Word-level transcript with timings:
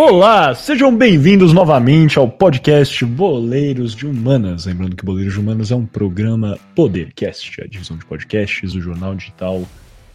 Olá, 0.00 0.54
sejam 0.54 0.96
bem-vindos 0.96 1.52
novamente 1.52 2.20
ao 2.20 2.28
podcast 2.28 3.04
Boleiros 3.04 3.96
de 3.96 4.06
Humanas. 4.06 4.66
Lembrando 4.66 4.94
que 4.94 5.04
Boleiros 5.04 5.34
de 5.34 5.40
Humanas 5.40 5.72
é 5.72 5.74
um 5.74 5.84
programa 5.84 6.56
Podercast, 6.72 7.60
a 7.60 7.66
divisão 7.66 7.96
de 7.96 8.04
podcasts 8.04 8.74
do 8.74 8.80
jornal 8.80 9.16
digital 9.16 9.64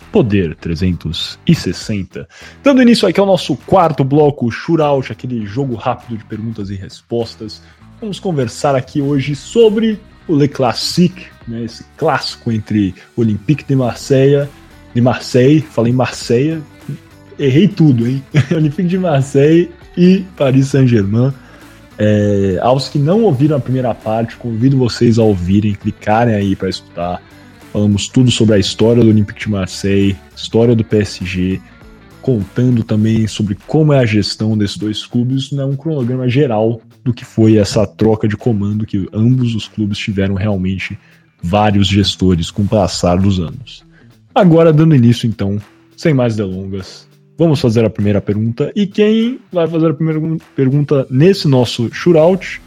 Poder 0.10 0.56
360. 0.56 2.26
Dando 2.64 2.82
início 2.82 3.06
aqui 3.06 3.20
ao 3.20 3.26
nosso 3.26 3.58
quarto 3.58 4.06
bloco, 4.06 4.50
Shootout, 4.50 5.12
aquele 5.12 5.46
jogo 5.46 5.76
rápido 5.76 6.18
de 6.18 6.24
perguntas 6.24 6.70
e 6.70 6.76
respostas. 6.76 7.62
Vamos 8.00 8.22
conversar 8.22 8.76
aqui 8.76 9.02
hoje 9.02 9.36
sobre 9.36 10.00
o 10.30 10.34
Le 10.38 10.48
Classique, 10.48 11.26
né, 11.46 11.62
esse 11.66 11.84
clássico 11.98 12.54
entre 12.54 12.96
Olympique 13.18 13.66
de 13.66 13.76
Marseille, 13.76 14.48
de 14.96 15.02
Marseille, 15.02 15.60
falei 15.60 15.92
Marseille, 15.92 16.64
errei 17.40 17.68
tudo, 17.68 18.08
hein? 18.08 18.24
Olympique 18.52 18.88
de 18.88 18.98
Marseille 18.98 19.72
e 19.98 20.26
Paris 20.36 20.68
Saint-Germain. 20.68 21.34
É, 21.98 22.58
aos 22.62 22.90
que 22.90 22.98
não 22.98 23.24
ouviram 23.24 23.58
a 23.58 23.60
primeira 23.60 23.94
parte, 23.94 24.36
convido 24.36 24.78
vocês 24.78 25.20
a 25.20 25.24
ouvirem, 25.24 25.76
clicarem 25.76 26.34
aí 26.34 26.56
para 26.56 26.70
escutar. 26.70 27.22
Falamos 27.72 28.08
tudo 28.08 28.32
sobre 28.32 28.56
a 28.56 28.60
história 28.60 29.04
do 29.04 29.10
Olympique 29.10 29.42
de 29.42 29.50
Marseille, 29.50 30.16
história 30.36 30.76
do 30.76 30.84
PSG, 30.84 31.60
contando 32.22 32.84
também 32.84 33.28
sobre 33.28 33.58
como 33.68 33.94
é 33.94 34.00
a 34.00 34.06
gestão 34.06 34.58
desses 34.58 34.78
dois 34.78 35.06
clubes. 35.06 35.52
Não 35.52 35.64
é 35.64 35.66
um 35.66 35.76
cronograma 35.76 36.28
geral 36.28 36.82
do 37.04 37.14
que 37.14 37.26
foi 37.26 37.58
essa 37.58 37.86
troca 37.86 38.28
de 38.28 38.38
comando 38.38 38.86
que 38.86 39.08
ambos 39.12 39.56
os 39.56 39.68
clubes 39.68 39.98
tiveram 39.98 40.36
realmente 40.36 40.98
vários 41.42 41.88
gestores 41.88 42.50
com 42.50 42.62
o 42.62 42.68
passar 42.68 43.18
dos 43.18 43.40
anos. 43.40 43.84
Agora, 44.34 44.72
dando 44.72 44.96
início 44.96 45.28
então, 45.28 45.60
sem 45.98 46.14
mais 46.14 46.36
delongas, 46.36 47.08
Vamos 47.38 47.60
fazer 47.60 47.84
a 47.84 47.90
primeira 47.90 48.22
pergunta. 48.22 48.72
E 48.76 48.86
quem 48.86 49.40
vai 49.52 49.68
fazer 49.68 49.90
a 49.90 49.94
primeira 49.94 50.38
pergunta 50.56 51.08
nesse 51.10 51.48
nosso 51.48 51.92
shootout 51.92 52.62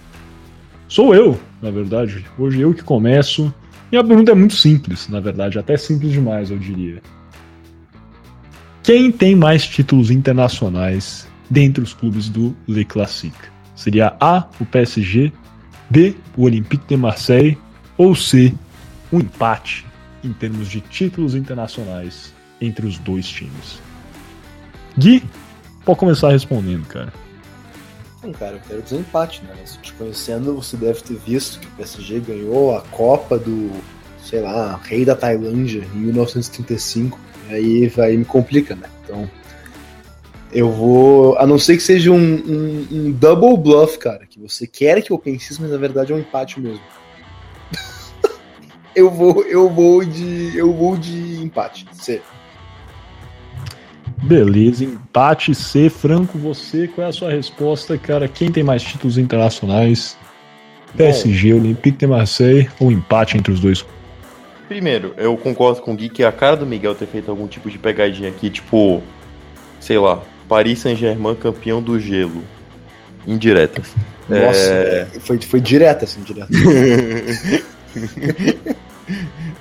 sou 0.89 1.14
eu, 1.14 1.39
na 1.62 1.70
verdade. 1.70 2.25
Hoje 2.39 2.61
eu 2.61 2.75
que 2.75 2.83
começo. 2.83 3.53
E 3.91 3.97
a 3.97 4.03
pergunta 4.03 4.33
é 4.33 4.34
muito 4.34 4.55
simples, 4.56 5.09
na 5.09 5.20
verdade, 5.20 5.61
até 5.61 5.77
simples 5.77 6.11
demais, 6.11 6.50
eu 6.50 6.59
diria. 6.59 7.00
Quem 8.83 9.12
tem 9.12 9.37
mais 9.37 9.64
títulos 9.64 10.11
internacionais 10.11 11.28
dentre 11.48 11.84
os 11.84 11.94
clubes 11.94 12.28
do 12.28 12.56
Le 12.67 12.84
Classique? 12.84 13.48
Seria 13.77 14.17
A, 14.20 14.48
o 14.61 14.67
PSG, 14.67 15.33
B, 15.89 16.17
o 16.37 16.42
Olympique 16.42 16.87
de 16.89 16.97
Marseille 16.97 17.56
ou 17.97 18.17
C, 18.17 18.53
um 19.12 19.20
empate 19.20 19.87
em 20.25 20.33
termos 20.33 20.69
de 20.69 20.81
títulos 20.81 21.37
internacionais 21.37 22.34
entre 22.61 22.87
os 22.87 22.98
dois 22.98 23.28
times? 23.28 23.85
Gui, 24.98 25.22
pode 25.84 25.98
começar 25.98 26.30
respondendo, 26.30 26.86
cara. 26.86 27.12
Bom, 28.22 28.33
cara, 28.33 28.56
eu 28.56 28.61
quero 28.66 28.83
desempate, 28.83 29.42
né? 29.44 29.55
Mas 29.61 29.78
te 29.83 29.92
conhecendo, 29.92 30.55
você 30.55 30.77
deve 30.77 31.00
ter 31.03 31.16
visto 31.16 31.61
que 31.61 31.66
o 31.66 31.70
PSG 31.72 32.20
ganhou 32.20 32.77
a 32.77 32.80
Copa 32.80 33.38
do, 33.38 33.70
sei 34.25 34.41
lá, 34.41 34.80
Rei 34.83 35.05
da 35.05 35.14
Tailândia 35.14 35.86
em 35.94 35.98
1935. 35.98 37.19
E 37.48 37.55
aí 37.55 37.88
vai 37.88 38.16
me 38.16 38.25
complica, 38.25 38.75
né? 38.75 38.88
Então, 39.05 39.30
eu 40.53 40.70
vou. 40.70 41.38
A 41.38 41.47
não 41.47 41.58
ser 41.58 41.77
que 41.77 41.83
seja 41.83 42.10
um, 42.10 42.16
um, 42.16 42.88
um 42.91 43.12
double 43.12 43.56
bluff, 43.56 43.98
cara, 43.98 44.27
que 44.27 44.41
você 44.41 44.66
quer 44.66 45.03
que 45.03 45.12
eu 45.12 45.19
pense 45.19 45.53
isso, 45.53 45.62
mas 45.62 45.70
na 45.70 45.77
verdade 45.77 46.12
é 46.12 46.16
um 46.16 46.19
empate 46.19 46.58
mesmo. 46.58 46.81
eu 48.97 49.10
vou, 49.10 49.42
eu 49.44 49.69
vou 49.69 50.05
de, 50.05 50.56
eu 50.56 50.72
vou 50.72 50.97
de 50.97 51.42
empate. 51.42 51.86
C. 51.92 52.22
Beleza, 54.22 54.84
empate 54.84 55.55
C. 55.55 55.91
Franco, 55.91 56.39
você, 56.39 56.88
qual 56.88 57.06
é 57.06 57.10
a 57.10 57.12
sua 57.12 57.31
resposta, 57.31 57.99
cara? 57.99 58.27
Quem 58.27 58.50
tem 58.50 58.65
mais 58.65 58.82
títulos 58.82 59.19
internacionais? 59.19 60.16
PSG, 60.97 61.53
Bom, 61.53 61.60
Olympique 61.60 61.99
de 61.99 62.06
Marseille 62.06 62.71
ou 62.81 62.91
empate 62.91 63.37
entre 63.37 63.53
os 63.53 63.60
dois? 63.60 63.84
Primeiro, 64.69 65.15
eu 65.16 65.37
concordo 65.37 65.81
com 65.82 65.93
o 65.93 65.97
Gui 65.97 66.09
que 66.09 66.25
a 66.25 66.32
cara 66.32 66.56
do 66.56 66.66
Miguel 66.66 66.94
ter 66.94 67.06
feito 67.06 67.31
algum 67.31 67.47
tipo 67.47 67.71
de 67.71 67.78
pegadinha 67.78 68.28
aqui, 68.28 68.50
tipo, 68.50 69.03
sei 69.78 69.99
lá, 69.99 70.21
Paris 70.49 70.81
Saint-Germain 70.81 71.37
campeão 71.37 71.82
do 71.82 72.00
gelo. 72.00 72.43
Indiretas. 73.26 73.94
Nossa, 74.28 74.59
é... 74.59 75.06
foi, 75.21 75.41
foi 75.41 75.60
direta, 75.60 76.05
assim, 76.05 76.22
direta. 76.22 76.49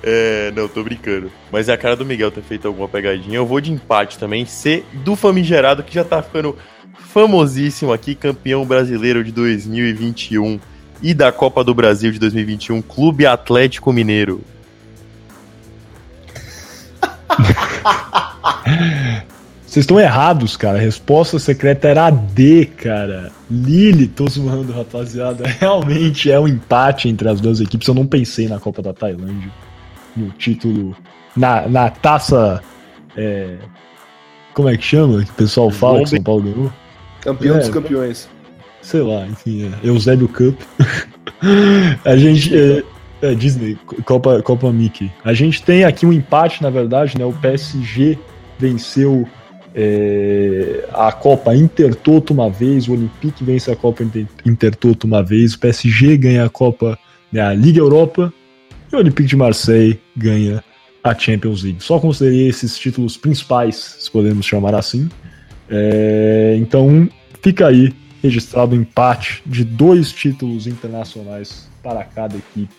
É, 0.02 0.52
não, 0.54 0.68
tô 0.68 0.82
brincando. 0.82 1.30
Mas 1.50 1.68
é 1.68 1.72
a 1.72 1.78
cara 1.78 1.96
do 1.96 2.04
Miguel 2.04 2.30
ter 2.30 2.42
feito 2.42 2.68
alguma 2.68 2.88
pegadinha. 2.88 3.36
Eu 3.36 3.46
vou 3.46 3.60
de 3.60 3.72
empate 3.72 4.18
também. 4.18 4.44
Ser 4.46 4.84
do 4.92 5.16
famigerado, 5.16 5.82
que 5.82 5.94
já 5.94 6.04
tá 6.04 6.22
ficando 6.22 6.56
famosíssimo 6.94 7.92
aqui, 7.92 8.14
campeão 8.14 8.64
brasileiro 8.64 9.24
de 9.24 9.32
2021 9.32 10.60
e 11.02 11.14
da 11.14 11.32
Copa 11.32 11.64
do 11.64 11.74
Brasil 11.74 12.12
de 12.12 12.18
2021, 12.18 12.82
Clube 12.82 13.26
Atlético 13.26 13.92
Mineiro. 13.92 14.42
Vocês 19.66 19.82
estão 19.82 20.00
errados, 20.00 20.56
cara. 20.56 20.78
A 20.78 20.80
resposta 20.80 21.38
secreta 21.38 21.88
era 21.88 22.08
D, 22.08 22.64
cara. 22.64 23.30
Lille, 23.50 24.08
tô 24.08 24.26
zoando, 24.26 24.72
rapaziada. 24.72 25.46
Realmente 25.60 26.30
é 26.30 26.40
um 26.40 26.48
empate 26.48 27.08
entre 27.08 27.28
as 27.28 27.40
duas 27.40 27.60
equipes. 27.60 27.86
Eu 27.86 27.94
não 27.94 28.06
pensei 28.06 28.48
na 28.48 28.58
Copa 28.58 28.80
da 28.80 28.94
Tailândia. 28.94 29.50
No 30.16 30.30
título. 30.30 30.96
Na, 31.36 31.68
na 31.68 31.90
taça. 31.90 32.62
É, 33.16 33.56
como 34.54 34.68
é 34.68 34.76
que 34.76 34.84
chama? 34.84 35.24
Que 35.24 35.30
o 35.30 35.34
pessoal 35.34 35.70
fala 35.70 36.00
que 36.00 36.10
São 36.10 36.22
Paulo 36.22 36.42
ganhou? 36.42 36.72
Campeão 37.20 37.56
é, 37.56 37.58
dos 37.58 37.68
campeões. 37.68 38.28
Sei 38.80 39.02
lá, 39.02 39.26
enfim, 39.26 39.72
é. 39.82 39.88
Eusébio 39.88 40.28
Cup. 40.28 40.60
a 42.04 42.16
gente. 42.16 42.56
É, 42.56 42.82
é, 43.22 43.34
Disney, 43.34 43.76
Copa, 44.04 44.42
Copa 44.42 44.70
Mickey. 44.70 45.10
A 45.24 45.32
gente 45.32 45.62
tem 45.62 45.84
aqui 45.84 46.06
um 46.06 46.12
empate, 46.12 46.62
na 46.62 46.70
verdade, 46.70 47.18
né? 47.18 47.24
O 47.24 47.32
PSG 47.32 48.18
venceu 48.58 49.26
é, 49.74 50.88
a 50.92 51.12
Copa 51.12 51.54
Intertoto 51.54 52.32
uma 52.32 52.48
vez, 52.48 52.88
o 52.88 52.92
Olympique 52.92 53.44
vence 53.44 53.70
a 53.70 53.76
Copa 53.76 54.02
Intertoto 54.44 55.06
uma 55.06 55.22
vez, 55.22 55.52
o 55.52 55.58
PSG 55.58 56.16
ganha 56.16 56.46
a 56.46 56.48
Copa, 56.48 56.98
né, 57.30 57.42
a 57.42 57.52
Liga 57.52 57.80
Europa 57.80 58.32
e 58.90 58.96
o 58.96 58.98
Olympique 58.98 59.28
de 59.28 59.36
Marseille 59.36 60.00
ganha 60.16 60.62
a 61.02 61.14
Champions 61.14 61.62
League. 61.62 61.82
Só 61.82 61.98
considerei 61.98 62.48
esses 62.48 62.78
títulos 62.78 63.16
principais, 63.16 63.76
se 64.00 64.10
podemos 64.10 64.44
chamar 64.44 64.74
assim. 64.74 65.08
É, 65.68 66.56
então 66.58 67.08
fica 67.42 67.68
aí 67.68 67.94
registrado 68.22 68.74
o 68.74 68.78
empate 68.78 69.42
de 69.46 69.64
dois 69.64 70.12
títulos 70.12 70.66
internacionais 70.66 71.68
para 71.82 72.02
cada 72.04 72.36
equipe. 72.36 72.74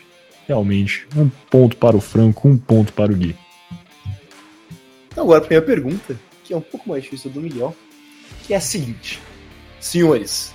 Realmente, 0.48 1.08
um 1.16 1.30
ponto 1.50 1.76
para 1.78 1.96
o 1.96 2.02
Franco, 2.02 2.48
um 2.48 2.58
ponto 2.58 2.94
para 2.94 3.12
o 3.12 3.16
Gui. 3.16 3.36
Então, 5.12 5.26
agora 5.26 5.44
a 5.44 5.48
minha 5.48 5.62
pergunta 5.62 6.18
que 6.44 6.54
é 6.54 6.58
um 6.58 6.62
pouco 6.62 6.88
mais 6.90 7.04
difícil 7.04 7.30
do 7.30 7.42
Miguel, 7.42 7.76
que 8.46 8.54
é 8.54 8.58
a 8.58 8.62
seguinte: 8.62 9.20
Senhores, 9.80 10.54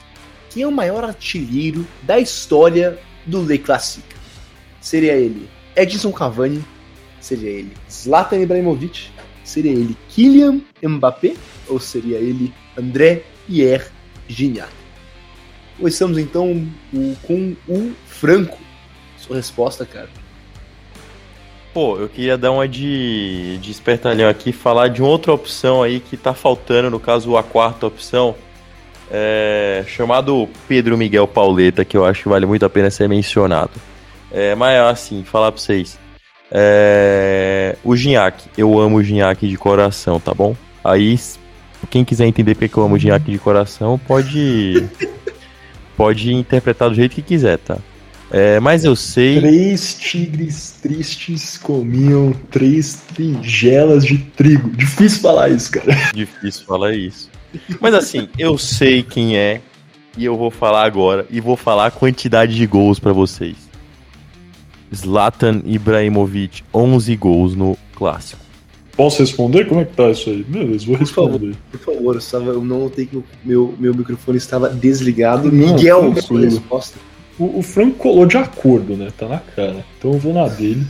quem 0.50 0.62
é 0.62 0.66
o 0.66 0.72
maior 0.72 1.04
artilheiro 1.04 1.86
da 2.02 2.18
história 2.18 2.98
do 3.26 3.44
Le 3.44 3.58
Classique? 3.58 4.21
Seria 4.82 5.12
ele 5.12 5.48
Edson 5.76 6.10
Cavani? 6.12 6.62
Seria 7.20 7.50
ele 7.50 7.72
Zlatan 7.88 8.40
Ibrahimovic? 8.40 9.10
Seria 9.44 9.70
ele 9.70 9.96
Kylian 10.08 10.60
Mbappé? 10.82 11.34
Ou 11.68 11.78
seria 11.78 12.18
ele 12.18 12.52
André 12.76 13.22
Pierre 13.46 13.86
Gignac? 14.28 14.72
Começamos 15.78 16.18
então 16.18 16.66
com 17.22 17.56
o 17.68 17.92
Franco. 18.06 18.58
Sua 19.16 19.36
resposta, 19.36 19.86
cara. 19.86 20.08
Pô, 21.72 21.96
eu 21.96 22.08
queria 22.08 22.36
dar 22.36 22.50
uma 22.50 22.66
de, 22.66 23.58
de 23.58 23.70
espertalhão 23.70 24.28
aqui 24.28 24.52
falar 24.52 24.88
de 24.88 25.00
outra 25.00 25.32
opção 25.32 25.82
aí 25.82 26.00
que 26.00 26.16
tá 26.16 26.34
faltando, 26.34 26.90
no 26.90 27.00
caso 27.00 27.36
a 27.36 27.42
quarta 27.42 27.86
opção, 27.86 28.34
é, 29.10 29.84
chamado 29.86 30.48
Pedro 30.68 30.98
Miguel 30.98 31.26
Pauleta, 31.28 31.84
que 31.84 31.96
eu 31.96 32.04
acho 32.04 32.24
que 32.24 32.28
vale 32.28 32.46
muito 32.46 32.66
a 32.66 32.68
pena 32.68 32.90
ser 32.90 33.08
mencionado. 33.08 33.91
É, 34.32 34.54
mas 34.54 34.80
assim, 34.80 35.22
falar 35.24 35.52
pra 35.52 35.60
vocês. 35.60 35.98
É, 36.50 37.76
o 37.84 37.96
Ginhaque, 37.96 38.48
eu 38.56 38.78
amo 38.78 38.96
o 38.96 39.02
Ginhaque 39.02 39.48
de 39.48 39.56
coração, 39.56 40.18
tá 40.20 40.34
bom? 40.34 40.56
Aí, 40.84 41.18
quem 41.90 42.04
quiser 42.04 42.26
entender 42.26 42.54
porque 42.54 42.76
eu 42.76 42.82
amo 42.82 42.96
o 42.96 42.98
Ginhaque 42.98 43.30
de 43.30 43.38
coração, 43.38 43.98
pode, 43.98 44.84
pode 45.96 46.32
interpretar 46.32 46.88
do 46.88 46.94
jeito 46.94 47.14
que 47.14 47.22
quiser, 47.22 47.58
tá? 47.58 47.78
É, 48.30 48.58
mas 48.60 48.82
eu 48.84 48.96
sei. 48.96 49.38
Três 49.38 49.94
tigres 49.94 50.78
tristes 50.82 51.58
comiam 51.58 52.32
três 52.50 53.02
tigelas 53.14 54.06
de 54.06 54.16
trigo. 54.16 54.70
Difícil 54.70 55.20
falar 55.20 55.50
isso, 55.50 55.70
cara. 55.70 55.94
Difícil 56.14 56.64
falar 56.64 56.94
isso. 56.94 57.30
Mas 57.78 57.92
assim, 57.92 58.28
eu 58.38 58.56
sei 58.56 59.02
quem 59.02 59.36
é 59.36 59.60
e 60.16 60.24
eu 60.24 60.36
vou 60.38 60.50
falar 60.50 60.84
agora 60.84 61.26
e 61.28 61.40
vou 61.40 61.58
falar 61.58 61.86
a 61.86 61.90
quantidade 61.90 62.54
de 62.54 62.66
gols 62.66 62.98
para 62.98 63.12
vocês. 63.12 63.71
Zlatan 64.94 65.62
Ibrahimovic, 65.64 66.62
11 66.72 67.16
gols 67.16 67.54
no 67.54 67.76
clássico. 67.94 68.42
Posso 68.96 69.20
responder? 69.20 69.66
Como 69.66 69.80
é 69.80 69.84
que 69.84 69.94
tá 69.94 70.10
isso 70.10 70.28
aí? 70.28 70.42
Beleza, 70.42 70.84
vou 70.86 70.96
responder. 70.96 71.54
Por 71.70 71.80
favor, 71.80 72.14
eu, 72.14 72.18
estava, 72.18 72.50
eu 72.50 72.62
não 72.62 72.80
notei 72.80 73.06
que 73.06 73.22
meu, 73.42 73.74
meu 73.78 73.94
microfone 73.94 74.36
estava 74.36 74.68
desligado. 74.68 75.50
Não, 75.50 75.74
Miguel, 75.74 76.14
sua 76.20 76.40
resposta. 76.40 76.98
O, 77.38 77.58
o 77.58 77.62
Franco 77.62 77.96
colou 77.96 78.26
de 78.26 78.36
acordo, 78.36 78.94
né? 78.94 79.10
Tá 79.16 79.26
na 79.26 79.38
cara. 79.38 79.84
Então 79.98 80.12
eu 80.12 80.18
vou 80.18 80.34
na 80.34 80.46
dele. 80.46 80.86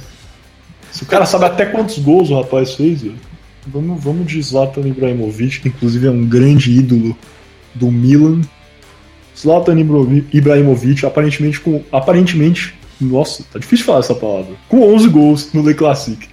Se 0.90 1.04
o 1.04 1.06
cara 1.06 1.24
sabe 1.24 1.44
até 1.44 1.64
quantos 1.66 1.98
gols 1.98 2.30
o 2.30 2.34
rapaz 2.34 2.74
fez, 2.74 3.02
velho. 3.02 3.14
Vamos, 3.66 4.02
vamos 4.02 4.26
de 4.26 4.42
Zlatan 4.42 4.82
Ibrahimovic, 4.82 5.60
que 5.60 5.68
inclusive 5.68 6.08
é 6.08 6.10
um 6.10 6.26
grande 6.26 6.72
ídolo 6.72 7.16
do 7.74 7.90
Milan. 7.90 8.40
Zlatan 9.38 9.78
Ibrahimovic, 10.32 11.06
aparentemente 11.06 11.60
com. 11.60 11.82
Aparentemente. 11.92 12.74
Nossa, 13.02 13.44
tá 13.52 13.58
difícil 13.58 13.84
falar 13.84 13.98
essa 14.00 14.14
palavra. 14.14 14.56
Com 14.68 14.94
11 14.94 15.08
gols 15.08 15.52
no 15.52 15.66
Le 15.66 15.74
Classic. 15.74 16.28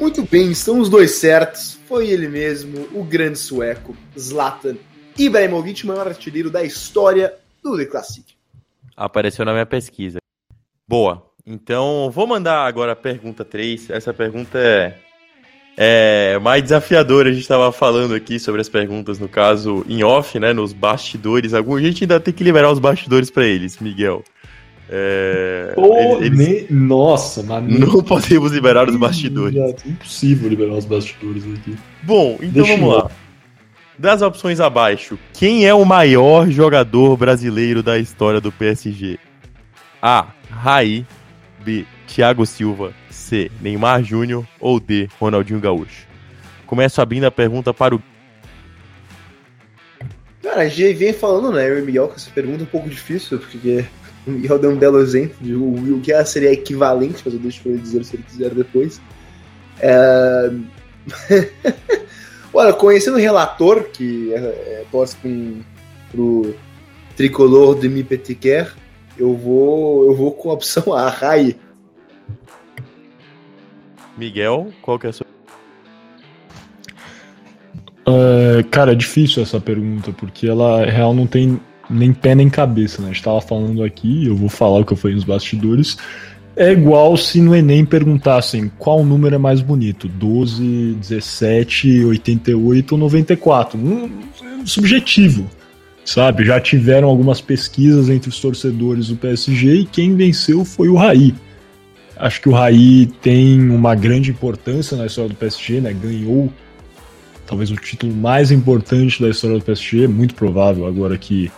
Muito 0.00 0.22
bem, 0.22 0.50
estão 0.50 0.80
os 0.80 0.88
dois 0.88 1.12
certos. 1.12 1.78
Foi 1.86 2.08
ele 2.08 2.28
mesmo, 2.28 2.88
o 2.92 3.04
grande 3.04 3.38
sueco, 3.38 3.96
Zlatan 4.18 4.76
Ibrahimovic, 5.18 5.84
o 5.84 5.88
maior 5.88 6.08
artilheiro 6.08 6.50
da 6.50 6.62
história 6.62 7.34
do 7.62 7.76
The 7.76 7.86
Classic. 7.86 8.34
Apareceu 8.96 9.44
na 9.44 9.52
minha 9.52 9.66
pesquisa. 9.66 10.18
Boa. 10.86 11.30
Então, 11.44 12.10
vou 12.10 12.26
mandar 12.26 12.66
agora 12.66 12.92
a 12.92 12.96
pergunta 12.96 13.44
3. 13.44 13.90
Essa 13.90 14.12
pergunta 14.12 14.58
é, 14.58 14.98
é 15.76 16.38
mais 16.40 16.62
desafiadora. 16.62 17.28
A 17.28 17.32
gente 17.32 17.42
estava 17.42 17.70
falando 17.72 18.14
aqui 18.14 18.38
sobre 18.38 18.60
as 18.60 18.68
perguntas, 18.68 19.18
no 19.18 19.28
caso, 19.28 19.84
em 19.88 20.02
off, 20.02 20.38
né? 20.38 20.52
Nos 20.52 20.72
bastidores. 20.72 21.52
Algum, 21.54 21.76
a 21.76 21.80
gente 21.80 22.04
ainda 22.04 22.18
tem 22.20 22.32
que 22.32 22.42
liberar 22.44 22.70
os 22.72 22.78
bastidores 22.78 23.30
para 23.30 23.44
eles, 23.44 23.78
Miguel. 23.78 24.22
É, 24.88 25.72
Pô, 25.74 25.96
eles- 25.98 26.20
eles- 26.26 26.38
nem- 26.38 26.66
Nossa, 26.70 27.42
mas 27.42 27.64
não 27.78 28.02
podemos 28.04 28.52
liberar 28.52 28.88
os 28.88 28.94
bastidores. 28.96 29.56
É 29.56 29.88
impossível 29.88 30.48
liberar 30.48 30.74
os 30.74 30.84
bastidores 30.84 31.42
aqui. 31.44 31.76
Bom, 32.02 32.34
então 32.40 32.62
Deixa 32.64 32.72
vamos 32.76 32.92
eu- 32.94 32.98
lá. 32.98 33.10
Das 33.98 34.20
opções 34.22 34.60
abaixo, 34.60 35.18
quem 35.32 35.66
é 35.66 35.72
o 35.74 35.84
maior 35.84 36.48
jogador 36.50 37.16
brasileiro 37.16 37.82
da 37.82 37.98
história 37.98 38.40
do 38.40 38.52
PSG? 38.52 39.18
A. 40.02 40.26
Raí. 40.50 41.04
B. 41.64 41.84
Thiago 42.06 42.46
Silva. 42.46 42.92
C. 43.10 43.50
Neymar 43.60 44.02
Júnior. 44.02 44.46
Ou 44.60 44.80
D. 44.80 45.08
Ronaldinho 45.18 45.60
Gaúcho. 45.60 46.06
Começo 46.66 47.00
abrindo 47.00 47.24
a 47.24 47.30
pergunta 47.30 47.72
para 47.72 47.94
o. 47.94 48.02
Cara, 50.42 50.62
a 50.62 50.68
gente 50.68 50.94
vem 50.94 51.12
falando, 51.12 51.52
né, 51.52 51.68
eu 51.68 51.78
e 51.78 51.82
Miguel, 51.82 52.12
essa 52.14 52.30
pergunta 52.30 52.62
um 52.62 52.66
pouco 52.66 52.88
difícil, 52.88 53.38
porque 53.38 53.84
o 54.26 54.30
Miguel 54.30 54.58
deu 54.58 54.70
um 54.70 54.76
belo 54.76 55.00
exemplo 55.00 55.36
de 55.40 55.54
o, 55.54 56.00
que 56.00 56.24
seria 56.24 56.52
equivalente, 56.52 57.22
mas 57.24 57.34
eu 57.34 57.40
deixo 57.40 57.62
pra 57.62 57.72
ele 57.72 57.80
dizer 57.80 58.04
se 58.04 58.16
ele 58.16 58.22
quiser 58.22 58.50
depois. 58.50 59.00
É... 59.80 60.50
Olha, 62.52 62.72
conhecendo 62.72 63.16
o 63.16 63.20
relator, 63.20 63.84
que 63.84 64.32
é, 64.32 64.38
é, 64.38 64.84
torce 64.90 65.16
com, 65.16 65.60
pro 66.10 66.54
tricolor 67.16 67.78
de 67.78 67.88
Mi 67.88 68.02
Petit 68.02 68.34
Coeur, 68.34 68.72
eu 69.18 69.34
vou, 69.34 70.06
eu 70.06 70.14
vou 70.14 70.32
com 70.32 70.50
a 70.50 70.54
opção 70.54 70.92
A, 70.92 71.08
Rai. 71.08 71.56
Miguel, 74.16 74.72
qual 74.82 74.98
que 74.98 75.06
é 75.06 75.10
a 75.10 75.12
sua. 75.12 75.26
É, 78.06 78.62
cara, 78.70 78.92
é 78.92 78.94
difícil 78.94 79.42
essa 79.42 79.60
pergunta, 79.60 80.12
porque 80.12 80.46
ela 80.46 80.84
real 80.84 81.12
não 81.12 81.26
tem 81.26 81.60
nem 81.90 82.12
pé 82.12 82.34
nem 82.34 82.48
cabeça, 82.48 83.02
né? 83.02 83.08
A 83.08 83.12
gente 83.12 83.22
tava 83.22 83.40
falando 83.40 83.82
aqui, 83.82 84.26
eu 84.26 84.36
vou 84.36 84.48
falar 84.48 84.80
o 84.80 84.84
que 84.84 84.92
eu 84.92 84.96
falei 84.96 85.14
nos 85.14 85.24
bastidores. 85.24 85.96
É 86.56 86.72
igual 86.72 87.16
se 87.18 87.40
no 87.40 87.54
Enem 87.54 87.84
perguntassem 87.84 88.70
qual 88.78 89.04
número 89.04 89.34
é 89.34 89.38
mais 89.38 89.60
bonito: 89.60 90.08
12, 90.08 90.96
17, 91.00 92.04
88 92.04 92.92
ou 92.92 92.98
94. 92.98 93.78
Um, 93.78 94.08
subjetivo, 94.64 95.48
sabe? 96.04 96.44
Já 96.44 96.58
tiveram 96.58 97.08
algumas 97.08 97.40
pesquisas 97.40 98.08
entre 98.08 98.30
os 98.30 98.40
torcedores 98.40 99.08
do 99.08 99.16
PSG 99.16 99.74
e 99.74 99.84
quem 99.84 100.16
venceu 100.16 100.64
foi 100.64 100.88
o 100.88 100.96
Raí. 100.96 101.34
Acho 102.16 102.40
que 102.40 102.48
o 102.48 102.52
Raí 102.52 103.06
tem 103.20 103.70
uma 103.70 103.94
grande 103.94 104.30
importância 104.30 104.96
na 104.96 105.06
história 105.06 105.30
do 105.30 105.36
PSG, 105.36 105.80
né? 105.80 105.92
Ganhou 105.92 106.50
talvez 107.46 107.70
o 107.70 107.76
título 107.76 108.12
mais 108.12 108.50
importante 108.50 109.22
da 109.22 109.28
história 109.28 109.58
do 109.58 109.64
PSG, 109.64 110.08
muito 110.08 110.34
provável 110.34 110.86
agora 110.86 111.16
que, 111.16 111.50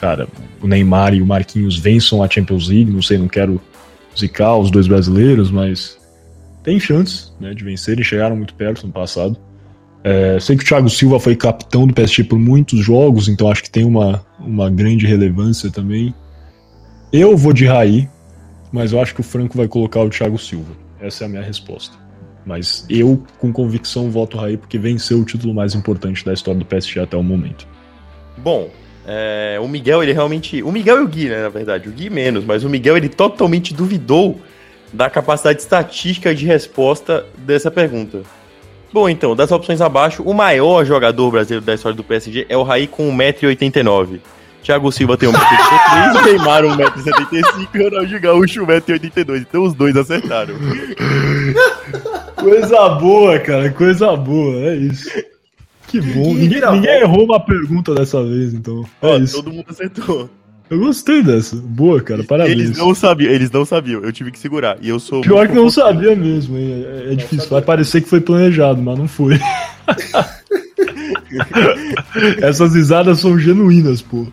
cara, 0.00 0.26
o 0.60 0.66
Neymar 0.66 1.14
e 1.14 1.22
o 1.22 1.26
Marquinhos 1.26 1.78
vençam 1.78 2.22
a 2.22 2.28
Champions 2.28 2.68
League, 2.68 2.90
não 2.90 3.02
sei, 3.02 3.18
não 3.18 3.28
quero 3.28 3.60
zicar 4.18 4.56
os 4.56 4.70
dois 4.70 4.86
brasileiros, 4.86 5.50
mas 5.50 5.96
tem 6.62 6.78
chances 6.78 7.32
né, 7.40 7.54
de 7.54 7.64
vencerem, 7.64 8.04
chegaram 8.04 8.36
muito 8.36 8.54
perto 8.54 8.86
no 8.86 8.92
passado. 8.92 9.36
É, 10.04 10.38
sei 10.40 10.56
que 10.56 10.64
o 10.64 10.66
Thiago 10.66 10.90
Silva 10.90 11.20
foi 11.20 11.36
capitão 11.36 11.86
do 11.86 11.94
PSG 11.94 12.24
por 12.24 12.38
muitos 12.38 12.80
jogos, 12.80 13.28
então 13.28 13.48
acho 13.48 13.62
que 13.62 13.70
tem 13.70 13.84
uma, 13.84 14.24
uma 14.40 14.68
grande 14.68 15.06
relevância 15.06 15.70
também. 15.70 16.12
Eu 17.12 17.36
vou 17.36 17.52
de 17.52 17.66
Raí, 17.66 18.08
mas 18.72 18.92
eu 18.92 19.00
acho 19.00 19.14
que 19.14 19.20
o 19.20 19.24
Franco 19.24 19.56
vai 19.56 19.68
colocar 19.68 20.00
o 20.00 20.08
Thiago 20.08 20.38
Silva. 20.38 20.72
Essa 21.00 21.24
é 21.24 21.26
a 21.26 21.28
minha 21.28 21.42
resposta. 21.42 21.96
Mas 22.44 22.84
eu, 22.88 23.22
com 23.38 23.52
convicção, 23.52 24.10
voto 24.10 24.36
Raí 24.36 24.56
porque 24.56 24.78
venceu 24.78 25.20
o 25.20 25.24
título 25.24 25.54
mais 25.54 25.74
importante 25.74 26.24
da 26.24 26.32
história 26.32 26.58
do 26.58 26.66
PSG 26.66 27.00
até 27.00 27.16
o 27.16 27.22
momento. 27.22 27.68
Bom, 28.36 28.70
é, 29.06 29.58
o 29.60 29.68
Miguel, 29.68 30.02
ele 30.02 30.12
realmente. 30.12 30.62
O 30.62 30.72
Miguel 30.72 31.00
e 31.00 31.04
o 31.04 31.08
Gui, 31.08 31.28
né, 31.28 31.42
na 31.42 31.48
verdade. 31.48 31.88
O 31.88 31.92
Gui 31.92 32.10
menos, 32.10 32.44
mas 32.44 32.64
o 32.64 32.70
Miguel, 32.70 32.96
ele 32.96 33.08
totalmente 33.08 33.74
duvidou 33.74 34.40
da 34.92 35.08
capacidade 35.08 35.60
estatística 35.60 36.34
de 36.34 36.44
resposta 36.46 37.24
dessa 37.38 37.70
pergunta. 37.70 38.22
Bom, 38.92 39.08
então, 39.08 39.34
das 39.34 39.50
opções 39.50 39.80
abaixo, 39.80 40.22
o 40.22 40.34
maior 40.34 40.84
jogador 40.84 41.30
brasileiro 41.30 41.64
da 41.64 41.74
história 41.74 41.96
do 41.96 42.04
PSG 42.04 42.46
é 42.48 42.56
o 42.56 42.62
Raí 42.62 42.86
com 42.86 43.10
1,89m. 43.10 44.20
Thiago 44.62 44.92
Silva 44.92 45.16
tem 45.16 45.28
1,83m, 45.28 46.24
Neymar 46.24 46.62
1,75m 46.62 47.68
e 47.74 47.82
Ronaldinho 47.82 48.20
Gaúcho 48.20 48.66
1,82m. 48.66 49.40
Então 49.40 49.64
os 49.64 49.74
dois 49.74 49.96
acertaram. 49.96 50.54
Coisa 52.36 52.88
boa, 52.90 53.38
cara, 53.40 53.70
coisa 53.70 54.16
boa, 54.16 54.54
é 54.70 54.76
isso. 54.76 55.10
Que 55.88 56.00
bom. 56.00 56.34
Ninguém 56.34 56.60
Ninguém, 56.72 57.00
errou 57.00 57.24
uma 57.24 57.38
pergunta 57.38 57.94
dessa 57.94 58.22
vez, 58.22 58.54
então. 58.54 58.84
É 59.02 59.06
Ó, 59.06 59.18
isso. 59.18 59.36
todo 59.36 59.52
mundo 59.52 59.66
acertou. 59.68 60.30
Eu 60.70 60.78
gostei 60.78 61.22
dessa. 61.22 61.54
Boa, 61.56 62.00
cara, 62.00 62.24
parabéns. 62.24 62.58
Eles 62.58 62.78
não 62.78 62.94
sabiam, 62.94 63.30
eles 63.30 63.50
não 63.50 63.62
sabiam. 63.64 64.02
Eu 64.02 64.10
tive 64.10 64.30
que 64.30 64.38
segurar. 64.38 64.78
E 64.80 64.88
eu 64.88 64.98
sou. 64.98 65.20
Pior 65.20 65.46
que 65.46 65.54
não 65.54 65.68
sabia 65.68 66.16
mesmo, 66.16 66.56
hein? 66.56 66.86
É, 66.88 67.12
é 67.12 67.14
difícil. 67.14 67.50
Vai 67.50 67.60
parecer 67.60 68.00
que 68.00 68.08
foi 68.08 68.22
planejado, 68.22 68.80
mas 68.80 68.98
não 68.98 69.06
foi. 69.06 69.38
Essas 72.40 72.74
risadas 72.74 73.20
são 73.20 73.38
genuínas, 73.38 74.00
pô. 74.00 74.26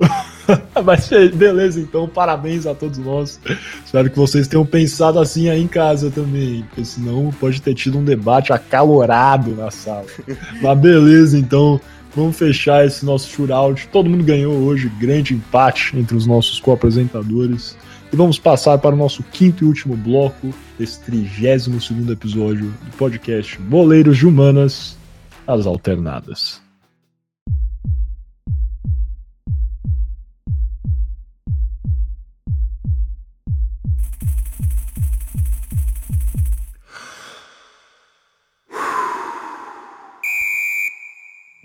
Mas 0.83 1.09
beleza, 1.33 1.79
então, 1.79 2.07
parabéns 2.07 2.65
a 2.65 2.73
todos 2.73 2.97
nós. 2.97 3.39
Espero 3.85 4.09
que 4.09 4.17
vocês 4.17 4.47
tenham 4.47 4.65
pensado 4.65 5.19
assim 5.19 5.49
aí 5.49 5.61
em 5.61 5.67
casa 5.67 6.09
também, 6.09 6.63
porque 6.63 6.85
senão 6.85 7.31
pode 7.39 7.61
ter 7.61 7.73
tido 7.73 7.97
um 7.97 8.03
debate 8.03 8.53
acalorado 8.53 9.55
na 9.55 9.71
sala. 9.71 10.05
Mas 10.61 10.79
beleza, 10.79 11.37
então, 11.37 11.79
vamos 12.15 12.37
fechar 12.37 12.85
esse 12.85 13.05
nosso 13.05 13.29
shootout. 13.29 13.87
Todo 13.89 14.09
mundo 14.09 14.23
ganhou 14.23 14.53
hoje, 14.53 14.89
grande 14.99 15.33
empate 15.33 15.97
entre 15.97 16.15
os 16.15 16.25
nossos 16.25 16.59
co-apresentadores. 16.59 17.77
E 18.11 18.15
vamos 18.15 18.39
passar 18.39 18.77
para 18.79 18.95
o 18.95 18.97
nosso 18.97 19.21
quinto 19.21 19.63
e 19.63 19.67
último 19.67 19.95
bloco 19.95 20.53
desse 20.79 20.99
32 21.01 21.83
segundo 21.85 22.11
episódio 22.11 22.73
do 22.83 22.97
podcast 22.97 23.59
Boleiros 23.59 24.17
de 24.17 24.25
Humanas, 24.25 24.97
as 25.45 25.67
alternadas. 25.67 26.68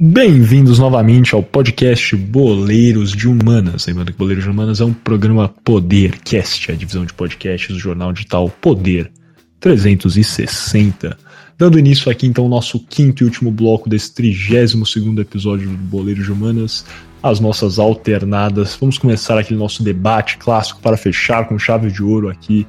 Bem-vindos 0.06 0.78
novamente 0.78 1.34
ao 1.34 1.42
podcast 1.42 2.14
Boleiros 2.14 3.12
de 3.12 3.26
Humanas. 3.26 3.86
Lembrando 3.86 4.12
que 4.12 4.18
Boleiros 4.18 4.44
de 4.44 4.50
Humanas 4.50 4.78
é 4.78 4.84
um 4.84 4.92
programa 4.92 5.48
Podercast, 5.48 6.70
a 6.70 6.74
divisão 6.74 7.06
de 7.06 7.14
podcasts 7.14 7.74
do 7.74 7.78
jornal 7.78 8.12
digital 8.12 8.50
Poder 8.60 9.10
360. 9.58 11.16
Dando 11.56 11.78
início 11.78 12.12
aqui 12.12 12.26
então 12.26 12.44
ao 12.44 12.50
nosso 12.50 12.78
quinto 12.80 13.22
e 13.22 13.24
último 13.24 13.50
bloco 13.50 13.88
desse 13.88 14.14
32 14.14 14.92
segundo 14.92 15.22
episódio 15.22 15.70
do 15.70 15.76
Boleiros 15.78 16.26
de 16.26 16.32
Humanas, 16.32 16.84
as 17.22 17.40
nossas 17.40 17.78
alternadas. 17.78 18.76
Vamos 18.78 18.98
começar 18.98 19.38
aquele 19.38 19.58
nosso 19.58 19.82
debate 19.82 20.36
clássico 20.36 20.82
para 20.82 20.98
fechar 20.98 21.48
com 21.48 21.58
chave 21.58 21.90
de 21.90 22.02
ouro 22.02 22.28
aqui 22.28 22.66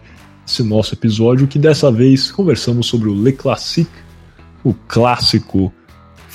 esse 0.48 0.64
nosso 0.64 0.94
episódio, 0.94 1.48
que 1.48 1.60
dessa 1.60 1.92
vez 1.92 2.32
conversamos 2.32 2.88
sobre 2.88 3.10
o 3.10 3.24
Le 3.24 3.34
Classique, 3.34 3.92
o 4.64 4.74
clássico 4.74 5.74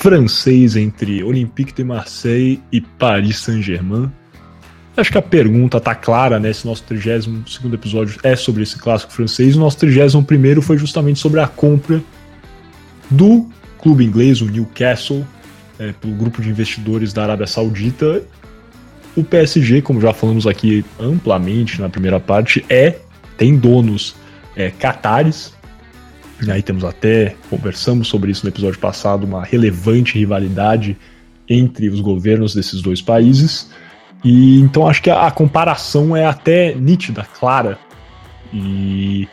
francês 0.00 0.76
entre 0.76 1.22
Olympique 1.22 1.74
de 1.74 1.84
Marseille 1.84 2.58
e 2.72 2.80
Paris 2.80 3.38
Saint-Germain. 3.40 4.10
Acho 4.96 5.12
que 5.12 5.18
a 5.18 5.22
pergunta 5.22 5.78
tá 5.78 5.94
clara, 5.94 6.40
né? 6.40 6.48
Esse 6.48 6.66
nosso 6.66 6.82
32 6.84 7.46
episódio 7.70 8.18
é 8.22 8.34
sobre 8.34 8.62
esse 8.62 8.78
clássico 8.78 9.12
francês. 9.12 9.56
O 9.56 9.60
nosso 9.60 9.76
31 9.76 10.62
foi 10.62 10.78
justamente 10.78 11.18
sobre 11.18 11.40
a 11.40 11.46
compra 11.46 12.02
do 13.10 13.46
clube 13.78 14.02
inglês, 14.02 14.40
o 14.40 14.46
Newcastle, 14.46 15.22
é, 15.78 15.92
pelo 15.92 16.14
grupo 16.14 16.40
de 16.40 16.48
investidores 16.48 17.12
da 17.12 17.24
Arábia 17.24 17.46
Saudita. 17.46 18.22
O 19.14 19.22
PSG, 19.22 19.82
como 19.82 20.00
já 20.00 20.14
falamos 20.14 20.46
aqui 20.46 20.82
amplamente 20.98 21.78
na 21.78 21.90
primeira 21.90 22.18
parte, 22.18 22.64
é 22.70 22.96
tem 23.36 23.54
donos 23.54 24.14
é, 24.56 24.70
catares. 24.70 25.52
E 26.42 26.50
aí 26.50 26.62
temos 26.62 26.84
até, 26.84 27.36
conversamos 27.50 28.08
sobre 28.08 28.30
isso 28.30 28.44
no 28.44 28.50
episódio 28.50 28.78
passado, 28.78 29.24
uma 29.24 29.44
relevante 29.44 30.18
rivalidade 30.18 30.96
entre 31.48 31.88
os 31.88 32.00
governos 32.00 32.54
desses 32.54 32.80
dois 32.80 33.02
países. 33.02 33.70
E 34.24 34.60
então 34.60 34.88
acho 34.88 35.02
que 35.02 35.10
a, 35.10 35.26
a 35.26 35.30
comparação 35.30 36.16
é 36.16 36.24
até 36.24 36.74
nítida, 36.74 37.26
clara. 37.38 37.78
E 38.52 39.28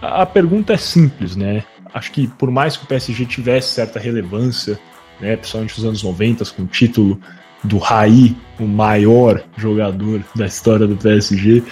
a, 0.00 0.22
a 0.22 0.26
pergunta 0.26 0.72
é 0.72 0.76
simples, 0.76 1.34
né? 1.34 1.64
Acho 1.92 2.12
que 2.12 2.26
por 2.26 2.50
mais 2.50 2.76
que 2.76 2.84
o 2.84 2.86
PSG 2.86 3.26
tivesse 3.26 3.70
certa 3.70 3.98
relevância, 3.98 4.78
né, 5.20 5.36
principalmente 5.36 5.76
nos 5.76 5.84
anos 5.86 6.02
90, 6.02 6.44
com 6.56 6.62
o 6.62 6.66
título 6.66 7.18
do 7.64 7.78
Raí, 7.78 8.36
o 8.60 8.66
maior 8.66 9.42
jogador 9.56 10.22
da 10.34 10.46
história 10.46 10.86
do 10.86 10.96
PSG, 10.96 11.62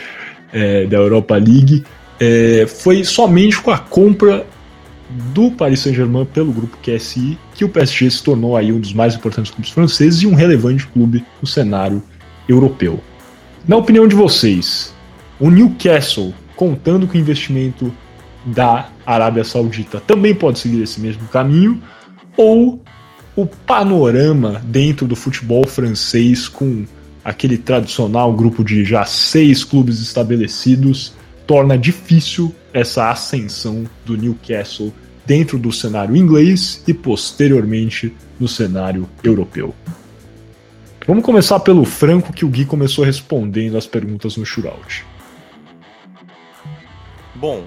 é, 0.53 0.87
da 0.87 0.97
Europa 0.97 1.37
League, 1.37 1.85
é, 2.21 2.67
foi 2.67 3.05
somente 3.05 3.61
com 3.61 3.71
a 3.71 3.79
compra 3.79 4.47
do 5.33 5.51
Paris 5.51 5.81
Saint-Germain 5.81 6.25
pelo 6.25 6.53
grupo 6.53 6.77
QSI 6.79 7.39
que 7.55 7.65
o 7.65 7.69
PSG 7.69 8.11
se 8.11 8.23
tornou 8.23 8.57
aí 8.57 8.73
um 8.73 8.81
dos 8.81 8.93
mais 8.93 9.15
importantes 9.15 9.51
clubes 9.51 9.71
franceses 9.71 10.23
e 10.23 10.27
um 10.27 10.35
relevante 10.35 10.87
clube 10.87 11.25
no 11.41 11.47
cenário 11.47 12.03
europeu. 12.49 13.01
Na 13.67 13.77
opinião 13.77 14.09
de 14.09 14.15
vocês, 14.15 14.95
o 15.39 15.51
Newcastle, 15.51 16.35
contando 16.57 17.07
com 17.07 17.17
o 17.17 17.21
investimento 17.21 17.95
da 18.45 18.89
Arábia 19.07 19.45
Saudita, 19.45 20.01
também 20.01 20.35
pode 20.35 20.59
seguir 20.59 20.83
esse 20.83 21.01
mesmo 21.01 21.27
caminho? 21.29 21.83
Ou 22.37 22.83
o 23.37 23.47
panorama 23.47 24.61
dentro 24.65 25.07
do 25.07 25.17
futebol 25.17 25.67
francês, 25.67 26.49
com 26.49 26.85
aquele 27.25 27.57
tradicional 27.57 28.33
grupo 28.33 28.63
de 28.63 28.85
já 28.85 29.05
seis 29.05 29.65
clubes 29.65 30.01
estabelecidos, 30.01 31.15
torna 31.47 31.77
difícil 31.77 32.55
essa 32.73 33.11
ascensão 33.11 33.85
do 34.05 34.17
Newcastle 34.17 34.93
dentro 35.27 35.59
do 35.59 35.73
cenário 35.73 36.17
inglês 36.17 36.83
e 36.87 36.95
posteriormente 36.95 38.15
no 38.39 38.49
cenário 38.49 39.09
europeu. 39.23 39.75
Vamos 41.07 41.25
começar 41.25 41.61
pelo 41.61 41.85
Franco, 41.85 42.33
que 42.33 42.45
o 42.45 42.49
Gui 42.49 42.65
começou 42.65 43.05
respondendo 43.05 43.77
as 43.77 43.87
perguntas 43.87 44.37
no 44.37 44.45
shootout. 44.45 45.05
Bom, 47.35 47.65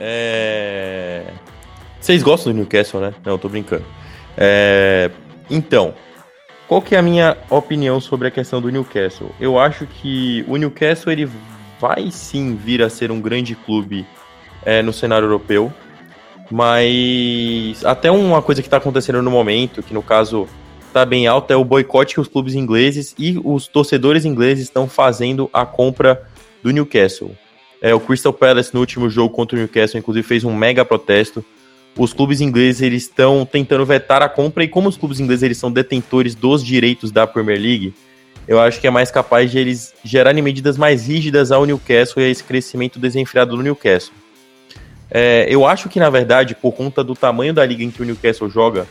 é... 0.00 1.24
vocês 2.00 2.22
gostam 2.22 2.52
do 2.52 2.56
Newcastle, 2.56 3.00
né? 3.00 3.14
Não, 3.24 3.38
tô 3.38 3.48
brincando. 3.48 3.84
É... 4.36 5.10
Então, 5.48 5.94
qual 6.66 6.82
que 6.82 6.96
é 6.96 6.98
a 6.98 7.02
minha 7.02 7.36
opinião 7.48 8.00
sobre 8.00 8.26
a 8.26 8.30
questão 8.32 8.60
do 8.60 8.68
Newcastle? 8.68 9.30
Eu 9.38 9.58
acho 9.58 9.86
que 9.86 10.44
o 10.48 10.56
Newcastle 10.56 11.12
ele 11.12 11.30
vai 11.80 12.10
sim 12.10 12.56
vir 12.56 12.82
a 12.82 12.88
ser 12.88 13.10
um 13.10 13.20
grande 13.20 13.54
clube 13.54 14.06
é, 14.64 14.82
no 14.82 14.92
cenário 14.92 15.26
europeu. 15.26 15.72
Mas 16.50 17.84
até 17.84 18.10
uma 18.10 18.40
coisa 18.40 18.62
que 18.62 18.68
está 18.68 18.76
acontecendo 18.76 19.20
no 19.20 19.30
momento, 19.30 19.82
que 19.82 19.92
no 19.92 20.02
caso 20.02 20.48
está 20.86 21.04
bem 21.04 21.26
alta, 21.26 21.52
é 21.52 21.56
o 21.56 21.64
boicote 21.64 22.14
que 22.14 22.20
os 22.20 22.28
clubes 22.28 22.54
ingleses 22.54 23.14
e 23.18 23.40
os 23.44 23.66
torcedores 23.66 24.24
ingleses 24.24 24.64
estão 24.64 24.88
fazendo 24.88 25.50
a 25.52 25.66
compra 25.66 26.22
do 26.62 26.70
Newcastle. 26.70 27.36
É, 27.82 27.94
o 27.94 28.00
Crystal 28.00 28.32
Palace 28.32 28.72
no 28.72 28.80
último 28.80 29.10
jogo 29.10 29.34
contra 29.34 29.56
o 29.56 29.58
Newcastle, 29.58 29.98
inclusive, 29.98 30.26
fez 30.26 30.44
um 30.44 30.54
mega 30.54 30.84
protesto. 30.84 31.44
Os 31.98 32.12
clubes 32.12 32.40
ingleses 32.40 32.82
eles 32.82 33.02
estão 33.02 33.44
tentando 33.44 33.84
vetar 33.84 34.22
a 34.22 34.28
compra 34.28 34.64
e 34.64 34.68
como 34.68 34.88
os 34.88 34.96
clubes 34.96 35.20
ingleses 35.20 35.42
eles 35.42 35.58
são 35.58 35.70
detentores 35.70 36.34
dos 36.34 36.64
direitos 36.64 37.10
da 37.10 37.26
Premier 37.26 37.60
League, 37.60 37.94
eu 38.48 38.60
acho 38.60 38.80
que 38.80 38.86
é 38.86 38.90
mais 38.90 39.10
capaz 39.10 39.50
de 39.50 39.58
eles 39.58 39.94
gerarem 40.04 40.42
medidas 40.42 40.76
mais 40.76 41.08
rígidas 41.08 41.50
ao 41.50 41.64
Newcastle 41.64 42.22
e 42.22 42.26
a 42.26 42.28
esse 42.28 42.44
crescimento 42.44 42.98
desenfreado 42.98 43.56
do 43.56 43.62
Newcastle. 43.62 44.14
É, 45.10 45.46
eu 45.48 45.66
acho 45.66 45.88
que, 45.88 45.98
na 45.98 46.10
verdade, 46.10 46.54
por 46.54 46.72
conta 46.72 47.02
do 47.02 47.14
tamanho 47.14 47.52
da 47.52 47.64
liga 47.64 47.82
em 47.82 47.90
que 47.90 48.02
o 48.02 48.04
Newcastle 48.04 48.48
joga, 48.48 48.86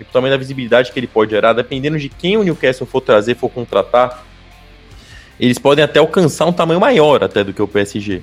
e 0.00 0.04
por 0.04 0.12
tamanho 0.12 0.32
da 0.32 0.38
visibilidade 0.38 0.92
que 0.92 0.98
ele 0.98 1.06
pode 1.06 1.30
gerar, 1.30 1.52
dependendo 1.52 1.98
de 1.98 2.08
quem 2.08 2.36
o 2.36 2.42
Newcastle 2.42 2.86
for 2.86 3.00
trazer, 3.00 3.36
for 3.36 3.48
contratar, 3.48 4.24
eles 5.38 5.58
podem 5.58 5.84
até 5.84 5.98
alcançar 5.98 6.46
um 6.46 6.52
tamanho 6.52 6.80
maior 6.80 7.24
até 7.24 7.42
do 7.42 7.52
que 7.52 7.62
o 7.62 7.68
PSG. 7.68 8.22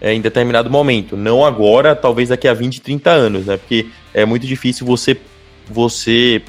É, 0.00 0.12
em 0.12 0.20
determinado 0.20 0.70
momento. 0.70 1.16
Não 1.16 1.44
agora, 1.44 1.94
talvez 1.94 2.28
daqui 2.28 2.46
a 2.46 2.54
20, 2.54 2.80
30 2.80 3.10
anos, 3.10 3.46
né? 3.46 3.56
Porque 3.56 3.86
é 4.14 4.24
muito 4.24 4.46
difícil 4.46 4.86
você, 4.86 5.16
você 5.68 6.40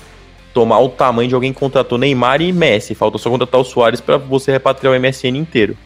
tomar 0.54 0.80
o 0.80 0.90
tamanho 0.90 1.30
de 1.30 1.36
alguém 1.36 1.54
que 1.54 1.60
contratou 1.60 1.98
Neymar 1.98 2.42
e 2.42 2.52
Messi. 2.52 2.96
Falta 2.96 3.18
só 3.18 3.30
contratar 3.30 3.60
o 3.60 3.64
Soares 3.64 4.02
para 4.02 4.18
você 4.18 4.52
repatriar 4.52 4.94
o 4.94 5.00
MSN 5.00 5.38
inteiro. 5.38 5.78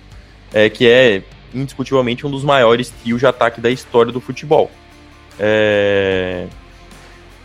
É, 0.54 0.70
que 0.70 0.88
é 0.88 1.24
indiscutivelmente 1.54 2.26
um 2.26 2.32
dos 2.32 2.44
maiores 2.44 2.90
trios 2.90 3.20
de 3.20 3.26
ataque 3.26 3.62
da 3.62 3.70
história 3.70 4.12
do 4.12 4.20
futebol. 4.20 4.72
É... 5.40 6.46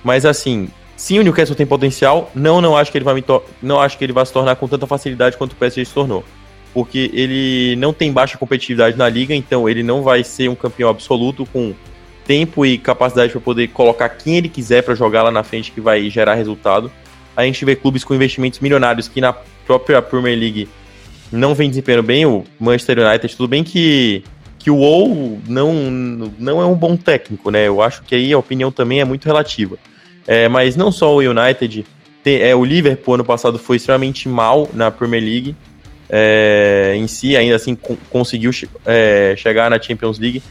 Mas 0.02 0.24
assim, 0.24 0.68
sim, 0.96 1.18
o 1.18 1.22
Newcastle 1.22 1.56
tem 1.56 1.66
potencial. 1.66 2.30
Não, 2.34 2.60
não 2.60 2.76
acho 2.76 2.90
que 2.90 2.98
ele 2.98 3.04
vai 3.04 3.22
não 3.62 3.80
acho 3.80 3.98
que 3.98 4.04
ele 4.04 4.12
vai 4.12 4.24
se 4.24 4.32
tornar 4.32 4.56
com 4.56 4.68
tanta 4.68 4.86
facilidade 4.86 5.36
quanto 5.36 5.52
o 5.52 5.56
PSG 5.56 5.84
se 5.84 5.92
tornou, 5.94 6.24
porque 6.72 7.10
ele 7.12 7.76
não 7.76 7.92
tem 7.92 8.12
baixa 8.12 8.38
competitividade 8.38 8.96
na 8.96 9.08
liga, 9.08 9.34
então 9.34 9.68
ele 9.68 9.82
não 9.82 10.02
vai 10.02 10.24
ser 10.24 10.48
um 10.48 10.54
campeão 10.54 10.88
absoluto 10.88 11.46
com 11.46 11.74
tempo 12.26 12.64
e 12.64 12.76
capacidade 12.76 13.32
para 13.32 13.40
poder 13.40 13.68
colocar 13.68 14.08
quem 14.10 14.36
ele 14.36 14.48
quiser 14.50 14.82
para 14.82 14.94
jogar 14.94 15.22
lá 15.22 15.30
na 15.30 15.42
frente 15.42 15.72
que 15.72 15.80
vai 15.80 16.08
gerar 16.10 16.34
resultado. 16.34 16.92
A 17.38 17.44
gente 17.44 17.64
vê 17.64 17.76
clubes 17.76 18.02
com 18.02 18.12
investimentos 18.12 18.58
milionários 18.58 19.06
que 19.06 19.20
na 19.20 19.32
própria 19.32 20.02
Premier 20.02 20.36
League 20.36 20.68
não 21.30 21.54
vem 21.54 21.68
desempenhando 21.68 22.02
bem, 22.02 22.26
o 22.26 22.44
Manchester 22.58 22.98
United, 22.98 23.36
tudo 23.36 23.46
bem 23.46 23.62
que, 23.62 24.24
que 24.58 24.72
o 24.72 24.78
ou 24.78 25.38
não, 25.46 25.72
não 26.36 26.60
é 26.60 26.66
um 26.66 26.74
bom 26.74 26.96
técnico, 26.96 27.48
né? 27.52 27.68
Eu 27.68 27.80
acho 27.80 28.02
que 28.02 28.16
aí 28.16 28.32
a 28.32 28.38
opinião 28.38 28.72
também 28.72 29.00
é 29.00 29.04
muito 29.04 29.24
relativa. 29.24 29.78
É, 30.26 30.48
mas 30.48 30.74
não 30.74 30.90
só 30.90 31.14
o 31.14 31.20
United, 31.20 31.86
é, 32.24 32.56
o 32.56 32.64
Liverpool 32.64 33.14
ano 33.14 33.24
passado 33.24 33.56
foi 33.56 33.76
extremamente 33.76 34.28
mal 34.28 34.68
na 34.74 34.90
Premier 34.90 35.22
League. 35.22 35.54
É, 36.10 36.94
em 36.96 37.06
si, 37.06 37.36
ainda 37.36 37.54
assim 37.54 37.78
conseguiu 38.10 38.50
é, 38.84 39.34
chegar 39.36 39.70
na 39.70 39.80
Champions 39.80 40.18
League. 40.18 40.42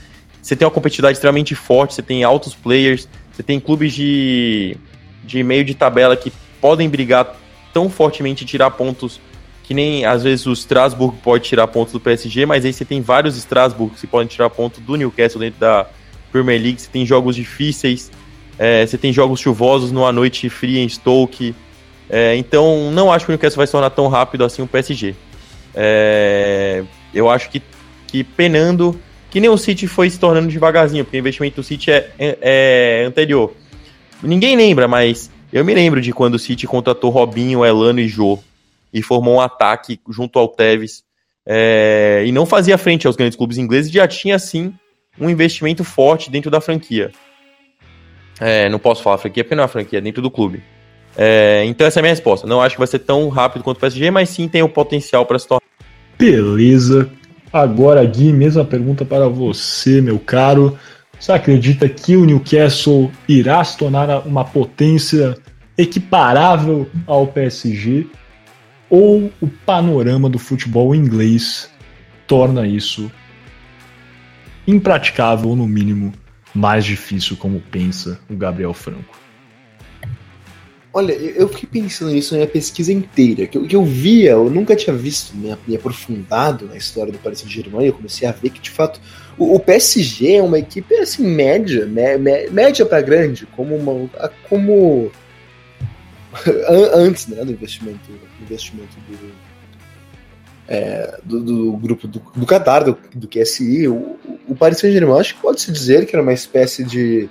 Você 0.42 0.56
tem 0.56 0.66
uma 0.66 0.72
competitividade 0.72 1.18
extremamente 1.18 1.54
forte, 1.54 1.96
você 1.96 2.02
tem 2.02 2.24
altos 2.24 2.56
players, 2.56 3.10
você 3.30 3.44
tem 3.44 3.60
clubes 3.60 3.94
de, 3.94 4.78
de 5.26 5.44
meio 5.44 5.66
de 5.66 5.76
tabela 5.76 6.16
que 6.16 6.32
podem 6.62 6.90
brigar 6.90 7.36
tão 7.74 7.90
fortemente 7.90 8.44
e 8.44 8.48
tirar 8.48 8.72
pontos 8.72 9.20
que 9.64 9.74
nem 9.74 10.06
às 10.06 10.24
vezes 10.24 10.46
o 10.46 10.54
Strasbourg 10.54 11.18
pode 11.22 11.44
tirar 11.44 11.68
pontos 11.68 11.92
do 11.92 12.00
PSG, 12.00 12.46
mas 12.46 12.64
aí 12.64 12.72
você 12.72 12.86
tem 12.86 13.02
vários 13.02 13.36
Strasbourg 13.36 13.94
que 14.00 14.08
podem 14.08 14.28
tirar 14.28 14.50
pontos 14.50 14.80
do 14.80 14.96
Newcastle 14.96 15.42
dentro 15.42 15.60
da 15.60 15.86
Premier 16.32 16.62
League. 16.62 16.82
Você 16.82 16.90
tem 16.90 17.06
jogos 17.06 17.36
difíceis, 17.36 18.10
é, 18.58 18.86
você 18.86 18.98
tem 18.98 19.12
jogos 19.12 19.42
chuvosos 19.42 19.92
numa 19.92 20.12
noite 20.12 20.50
fria 20.50 20.82
em 20.82 20.88
Stoke. 20.88 21.54
É, 22.10 22.38
então, 22.38 22.92
não 22.92 23.12
acho 23.12 23.26
que 23.26 23.32
o 23.32 23.34
Newcastle 23.34 23.58
vai 23.58 23.68
se 23.68 23.74
tornar 23.74 23.90
tão 23.90 24.08
rápido 24.08 24.46
assim 24.46 24.62
o 24.62 24.68
PSG. 24.68 25.14
É, 25.76 26.86
eu 27.14 27.30
acho 27.30 27.50
que, 27.50 27.62
que 28.08 28.24
penando, 28.24 28.98
que 29.30 29.42
nem 29.42 29.50
o 29.50 29.58
City 29.58 29.86
foi 29.86 30.10
se 30.10 30.18
tornando 30.18 30.48
devagarzinho, 30.48 31.04
porque 31.04 31.18
o 31.18 31.20
investimento 31.20 31.58
do 31.58 31.64
City 31.64 31.92
é, 31.92 32.10
é, 32.18 32.38
é 32.42 33.06
anterior. 33.06 33.54
Ninguém 34.24 34.56
lembra, 34.56 34.88
mas 34.88 35.30
eu 35.52 35.64
me 35.64 35.74
lembro 35.74 36.02
de 36.02 36.12
quando 36.12 36.36
o 36.36 36.40
City 36.40 36.68
contratou 36.68 37.10
Robinho, 37.10 37.66
Elano 37.66 38.00
e 38.00 38.08
Jô 38.08 38.40
e 38.94 39.02
formou 39.02 39.36
um 39.36 39.42
ataque 39.42 40.00
junto 40.10 40.40
ao 40.40 40.48
Tevez 40.48 41.04
é, 41.46 42.24
e 42.26 42.32
não 42.32 42.46
fazia 42.46 42.78
frente 42.78 43.08
aos 43.08 43.16
grandes 43.16 43.38
clubes 43.38 43.58
ingleses, 43.58 43.90
já 43.90 44.06
tinha 44.06 44.38
sim 44.38 44.74
um 45.20 45.30
investimento 45.30 45.84
forte 45.84 46.30
dentro 46.30 46.52
da 46.52 46.60
franquia. 46.60 47.12
É, 48.40 48.70
não 48.70 48.78
posso 48.78 49.02
falar 49.02 49.18
franquia 49.18 49.44
porque 49.44 49.56
não 49.56 49.64
é 49.64 49.68
franquia, 49.68 50.00
é 50.00 50.02
dentro 50.02 50.22
do 50.22 50.30
clube. 50.30 50.62
É, 51.16 51.64
então 51.66 51.88
essa 51.88 52.00
é 52.00 52.02
a 52.02 52.04
minha 52.04 52.14
resposta. 52.14 52.46
Não 52.46 52.62
acho 52.62 52.76
que 52.76 52.80
vai 52.80 52.88
ser 52.88 53.00
tão 53.00 53.30
rápido 53.30 53.64
quanto 53.64 53.78
o 53.78 53.80
PSG, 53.80 54.12
mas 54.12 54.30
sim 54.30 54.48
tem 54.48 54.62
o 54.62 54.70
potencial 54.70 55.26
para 55.26 55.40
se 55.40 55.48
tornar. 55.48 55.64
Beleza. 56.20 57.10
Agora, 57.52 58.04
Gui, 58.06 58.34
mesma 58.34 58.66
pergunta 58.66 59.06
para 59.06 59.28
você, 59.28 60.02
meu 60.02 60.20
caro. 60.20 60.78
Você 61.20 61.32
acredita 61.32 61.90
que 61.90 62.16
o 62.16 62.26
Newcastle 62.26 63.12
irá 63.28 63.64
se 63.64 63.78
tornar 63.78 64.26
uma 64.26 64.46
potência 64.46 65.36
equiparável 65.78 66.90
ao 67.06 67.28
PSG 67.28 68.08
ou 68.90 69.32
o 69.42 69.48
panorama 69.48 70.30
do 70.30 70.40
futebol 70.40 70.96
inglês 70.96 71.70
torna 72.26 72.68
isso 72.68 73.12
impraticável, 74.68 75.50
ou 75.50 75.56
no 75.56 75.68
mínimo 75.68 76.14
mais 76.54 76.86
difícil, 76.86 77.38
como 77.38 77.60
pensa 77.60 78.20
o 78.30 78.36
Gabriel 78.36 78.74
Franco? 78.74 79.18
Olha, 80.98 81.14
eu 81.14 81.48
fiquei 81.48 81.70
pensando 81.84 82.10
nisso 82.10 82.34
na 82.34 82.40
minha 82.40 82.50
pesquisa 82.50 82.92
inteira, 82.92 83.46
que 83.46 83.56
eu, 83.56 83.68
que 83.68 83.76
eu 83.76 83.86
via, 83.86 84.32
eu 84.32 84.50
nunca 84.50 84.76
tinha 84.76 84.96
visto, 84.96 85.32
me, 85.38 85.56
me 85.68 85.76
aprofundado 85.76 86.66
na 86.66 86.76
história 86.76 87.14
do 87.14 87.20
Paris 87.20 87.42
Saint-Germain, 87.42 87.86
eu 87.86 87.94
comecei 87.94 88.28
a 88.28 88.32
ver 88.32 88.50
que, 88.50 88.60
de 88.60 88.72
fato, 88.72 89.00
o, 89.38 89.54
o 89.54 89.60
PSG 89.60 90.38
é 90.38 90.42
uma 90.42 90.58
equipe, 90.58 90.96
assim, 90.96 91.24
média, 91.24 91.86
me, 91.86 92.18
me, 92.18 92.50
média 92.50 92.84
para 92.84 93.00
grande, 93.04 93.46
como 93.56 93.76
uma, 93.76 94.10
como 94.50 95.12
antes, 96.96 97.28
né, 97.28 97.46
do 97.46 97.52
investimento, 97.52 98.10
do 98.10 98.44
investimento 98.44 98.98
do, 99.08 99.32
é, 100.68 101.20
do, 101.24 101.44
do, 101.44 101.72
grupo 101.74 102.08
do, 102.08 102.24
do 102.36 102.46
Qatar, 102.48 102.84
do, 102.84 102.98
do 103.14 103.28
QSI, 103.28 103.88
o, 103.88 104.18
o 104.48 104.56
Paris 104.56 104.80
Saint-Germain, 104.80 105.20
acho 105.20 105.36
que 105.36 105.42
pode-se 105.44 105.72
dizer 105.72 106.08
que 106.08 106.16
era 106.16 106.24
uma 106.24 106.34
espécie 106.34 106.84
de 106.84 107.30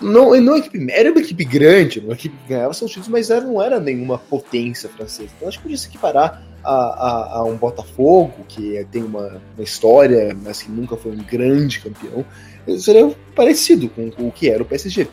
não, 0.00 0.40
não 0.40 0.54
é 0.54 0.58
equipe, 0.58 0.86
era 0.90 1.10
uma 1.10 1.20
equipe 1.20 1.44
grande, 1.44 2.00
uma 2.00 2.12
equipe 2.12 2.36
que 2.36 2.48
ganhava 2.48 2.72
seus 2.72 2.90
títulos, 2.90 3.08
mas 3.08 3.30
era, 3.30 3.40
não 3.40 3.60
era 3.62 3.80
nenhuma 3.80 4.18
potência 4.18 4.88
francesa. 4.88 5.30
Então 5.36 5.48
acho 5.48 5.58
que 5.58 5.64
podia 5.64 5.78
se 5.78 5.88
equiparar 5.88 6.42
a, 6.64 6.72
a, 6.72 7.38
a, 7.38 7.44
um 7.44 7.56
Botafogo, 7.56 8.44
que 8.48 8.84
tem 8.90 9.02
uma, 9.02 9.40
uma, 9.56 9.64
história, 9.64 10.36
mas 10.42 10.62
que 10.62 10.70
nunca 10.70 10.96
foi 10.96 11.12
um 11.12 11.22
grande 11.24 11.80
campeão. 11.80 12.24
Seria 12.78 13.10
parecido 13.34 13.88
com, 13.88 14.10
com 14.10 14.28
o 14.28 14.32
que 14.32 14.48
era 14.48 14.62
o 14.62 14.66
PSG. 14.66 15.08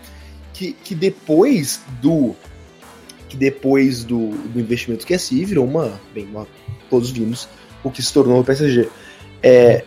Que, 0.54 0.74
que 0.74 0.96
depois 0.96 1.82
do 2.02 2.36
que 3.28 3.36
depois 3.36 4.04
do, 4.04 4.30
do 4.30 4.60
investimento 4.60 5.06
que 5.06 5.14
é 5.14 5.18
si 5.18 5.44
virou 5.44 5.66
uma, 5.66 6.00
bem, 6.14 6.26
uma, 6.26 6.48
todos 6.90 7.10
vimos 7.10 7.50
o 7.84 7.90
que 7.90 8.02
se 8.02 8.14
tornou 8.14 8.40
o 8.40 8.44
PSG. 8.44 8.88
É, 9.42 9.84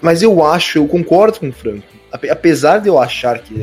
mas 0.00 0.22
eu 0.22 0.44
acho, 0.44 0.78
eu 0.78 0.88
concordo 0.88 1.40
com 1.40 1.48
o 1.48 1.52
Franco. 1.52 1.86
Apesar 2.30 2.78
de 2.78 2.88
eu 2.88 2.98
achar 2.98 3.38
que 3.38 3.54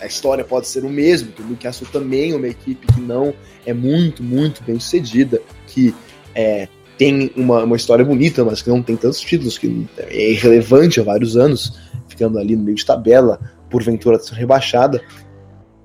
a 0.00 0.06
história 0.06 0.44
pode 0.44 0.66
ser 0.66 0.84
o 0.84 0.88
mesmo, 0.88 1.32
que 1.32 1.42
o 1.42 1.46
Newcastle 1.46 1.86
também 1.92 2.32
é 2.32 2.36
uma 2.36 2.48
equipe 2.48 2.86
que 2.86 3.00
não 3.00 3.34
é 3.66 3.72
muito, 3.72 4.22
muito 4.22 4.62
bem 4.64 4.80
sucedida, 4.80 5.40
que 5.66 5.94
é, 6.34 6.68
tem 6.96 7.30
uma, 7.36 7.64
uma 7.64 7.76
história 7.76 8.04
bonita, 8.04 8.44
mas 8.44 8.62
que 8.62 8.68
não 8.68 8.82
tem 8.82 8.96
tantos 8.96 9.20
títulos, 9.20 9.58
que 9.58 9.86
é 9.98 10.32
irrelevante 10.32 11.00
há 11.00 11.02
vários 11.02 11.36
anos, 11.36 11.78
ficando 12.08 12.38
ali 12.38 12.56
no 12.56 12.62
meio 12.62 12.76
de 12.76 12.84
tabela, 12.84 13.40
porventura 13.68 14.18
ser 14.18 14.34
rebaixada. 14.34 15.02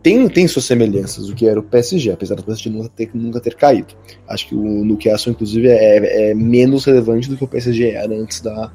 Tem, 0.01 0.27
tem 0.29 0.47
suas 0.47 0.65
semelhanças, 0.65 1.29
o 1.29 1.33
que 1.33 1.47
era 1.47 1.59
o 1.59 1.63
PSG, 1.63 2.11
apesar 2.11 2.35
do 2.35 2.43
PSG 2.43 2.69
nunca 2.69 2.89
ter, 2.89 3.09
nunca 3.13 3.39
ter 3.39 3.55
caído. 3.55 3.95
Acho 4.27 4.49
que 4.49 4.55
o 4.55 4.85
Newcastle, 4.85 5.31
inclusive, 5.31 5.67
é, 5.67 6.31
é 6.31 6.35
menos 6.35 6.85
relevante 6.85 7.29
do 7.29 7.35
que 7.35 7.43
o 7.43 7.47
PSG 7.47 7.89
era 7.89 8.13
antes 8.13 8.39
das 8.39 8.69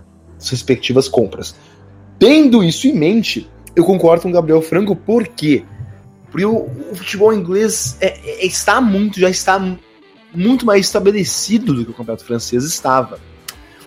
respectivas 0.51 1.09
compras. 1.09 1.55
Tendo 2.19 2.65
isso 2.65 2.89
em 2.89 2.95
mente, 2.95 3.49
eu 3.75 3.85
concordo 3.85 4.23
com 4.23 4.29
o 4.29 4.33
Gabriel 4.33 4.63
Franco, 4.63 4.95
por 4.95 5.27
quê? 5.27 5.65
Porque 6.31 6.45
o, 6.45 6.69
o 6.91 6.95
futebol 6.95 7.33
inglês 7.33 7.97
é, 8.01 8.19
é, 8.25 8.47
está 8.47 8.81
muito, 8.81 9.19
já 9.19 9.29
está 9.29 9.59
muito 10.35 10.65
mais 10.65 10.87
estabelecido 10.87 11.75
do 11.75 11.85
que 11.85 11.91
o 11.91 11.95
campeonato 11.95 12.25
francês 12.25 12.65
estava. 12.65 13.19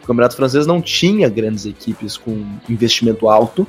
O 0.03 0.05
campeonato 0.05 0.35
francês 0.35 0.67
não 0.67 0.81
tinha 0.81 1.29
grandes 1.29 1.65
equipes 1.65 2.17
com 2.17 2.45
investimento 2.69 3.29
alto, 3.29 3.65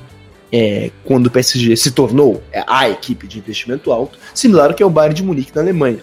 é, 0.50 0.90
quando 1.04 1.26
o 1.26 1.30
PSG 1.30 1.76
se 1.76 1.90
tornou 1.92 2.42
a 2.66 2.88
equipe 2.88 3.26
de 3.26 3.38
investimento 3.38 3.92
alto, 3.92 4.18
similar 4.35 4.71
ao 4.71 4.75
que 4.75 4.83
é 4.83 4.87
o 4.87 4.90
Bayern 4.90 5.14
de 5.14 5.23
Munique 5.23 5.54
na 5.54 5.62
Alemanha. 5.62 6.02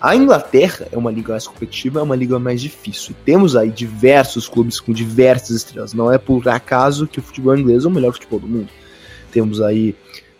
A 0.00 0.14
Inglaterra 0.14 0.86
é 0.92 0.96
uma 0.96 1.10
liga 1.10 1.32
mais 1.32 1.46
competitiva, 1.46 2.00
é 2.00 2.02
uma 2.02 2.14
liga 2.14 2.38
mais 2.38 2.60
difícil. 2.60 3.14
Temos 3.24 3.56
aí 3.56 3.70
diversos 3.70 4.48
clubes 4.48 4.78
com 4.78 4.92
diversas 4.92 5.56
estrelas. 5.56 5.94
Não 5.94 6.12
é 6.12 6.18
por 6.18 6.46
acaso 6.48 7.06
que 7.06 7.18
o 7.18 7.22
futebol 7.22 7.56
inglês 7.56 7.84
é 7.84 7.88
o 7.88 7.90
melhor 7.90 8.12
futebol 8.12 8.38
do 8.38 8.46
mundo. 8.46 8.68
Temos 9.30 9.60
aí 9.60 9.94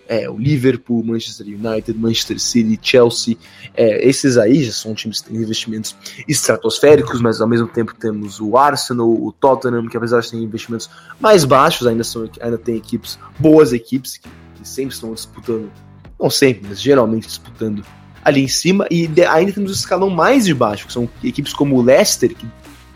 é, 0.09 0.29
o 0.29 0.37
Liverpool, 0.37 1.03
Manchester 1.05 1.47
United, 1.47 1.99
Manchester 1.99 2.39
City, 2.39 2.79
Chelsea. 2.81 3.37
É, 3.75 4.07
esses 4.09 4.37
aí 4.37 4.65
já 4.65 4.73
são 4.73 4.95
times 4.95 5.21
que 5.21 5.31
têm 5.31 5.41
investimentos 5.41 5.97
estratosféricos, 6.29 7.21
mas 7.21 7.41
ao 7.41 7.49
mesmo 7.49 7.67
tempo 7.69 7.95
temos 7.95 8.41
o 8.41 8.57
Arsenal, 8.57 9.09
o 9.09 9.33
Tottenham, 9.33 9.89
que 9.89 9.97
apesar 9.97 10.21
de 10.21 10.31
ter 10.31 10.37
investimentos 10.37 10.89
mais 11.21 11.45
baixos, 11.45 11.87
ainda, 11.87 12.05
são, 12.05 12.29
ainda 12.41 12.59
tem 12.59 12.77
equipes, 12.77 13.19
boas 13.39 13.73
equipes, 13.73 14.17
que, 14.17 14.29
que 14.57 14.69
sempre 14.69 14.95
estão 14.95 15.13
disputando, 15.13 15.71
não 16.19 16.31
sempre, 16.31 16.67
mas 16.69 16.81
geralmente 16.81 17.27
disputando 17.27 17.85
ali 18.25 18.43
em 18.43 18.49
cima. 18.49 18.87
E 18.91 19.09
ainda 19.29 19.53
temos 19.53 19.71
o 19.71 19.75
escalão 19.75 20.11
mais 20.11 20.45
de 20.45 20.55
baixo, 20.55 20.87
que 20.87 20.93
são 20.93 21.09
equipes 21.23 21.53
como 21.53 21.77
o 21.77 21.83
Leicester, 21.83 22.35
que 22.35 22.47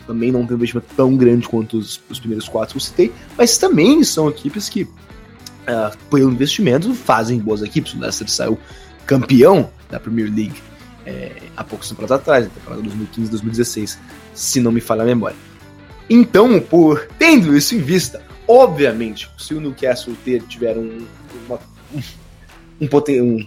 também 0.07 0.31
não 0.31 0.45
tem 0.45 0.53
um 0.53 0.57
investimento 0.57 0.87
tão 0.95 1.15
grande 1.15 1.47
quanto 1.47 1.77
os, 1.77 2.01
os 2.09 2.19
primeiros 2.19 2.49
quatro 2.49 2.73
que 2.73 2.77
eu 2.77 2.81
citei, 2.81 3.11
mas 3.37 3.57
também 3.57 4.03
são 4.03 4.27
equipes 4.29 4.67
que 4.67 4.87
pelo 6.09 6.31
investimento, 6.31 6.93
fazem 6.93 7.39
boas 7.39 7.61
equipes. 7.61 7.93
O 7.93 7.99
Leicester 7.99 8.29
saiu 8.29 8.57
campeão 9.05 9.69
da 9.89 9.99
Premier 9.99 10.27
League 10.33 10.61
é, 11.05 11.31
há 11.57 11.63
poucos 11.63 11.89
temporadas 11.89 12.19
atrás, 12.19 12.45
na 12.45 12.51
temporada 12.51 12.81
2015-2016, 12.83 13.97
se 14.33 14.59
não 14.59 14.71
me 14.71 14.81
falha 14.81 15.03
a 15.03 15.05
memória. 15.05 15.37
Então, 16.09 16.59
por 16.59 17.07
tendo 17.17 17.55
isso 17.55 17.75
em 17.75 17.79
vista, 17.79 18.21
obviamente, 18.47 19.29
se 19.37 19.53
o 19.53 19.61
Newcastle 19.61 20.15
ter, 20.23 20.41
tiver 20.43 20.77
um, 20.77 21.05
uma, 21.47 21.59
um, 21.93 22.01
um, 22.81 22.87
um 23.21 23.39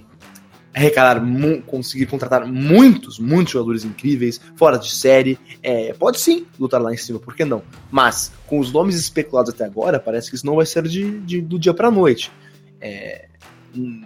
arrecadar, 0.74 1.22
conseguir 1.66 2.06
contratar 2.06 2.46
muitos, 2.46 3.18
muitos 3.18 3.52
jogadores 3.52 3.84
incríveis, 3.84 4.40
fora 4.56 4.76
de 4.76 4.92
série, 4.92 5.38
é, 5.62 5.92
pode 5.92 6.18
sim 6.18 6.46
lutar 6.58 6.82
lá 6.82 6.92
em 6.92 6.96
cima, 6.96 7.20
por 7.20 7.34
que 7.34 7.44
não? 7.44 7.62
Mas, 7.90 8.32
com 8.46 8.58
os 8.58 8.72
nomes 8.72 8.96
especulados 8.96 9.54
até 9.54 9.64
agora, 9.64 10.00
parece 10.00 10.28
que 10.28 10.36
isso 10.36 10.44
não 10.44 10.56
vai 10.56 10.66
ser 10.66 10.82
de, 10.88 11.20
de 11.20 11.40
do 11.40 11.58
dia 11.58 11.72
pra 11.72 11.90
noite. 11.90 12.32
É, 12.80 13.28
um, 13.76 14.02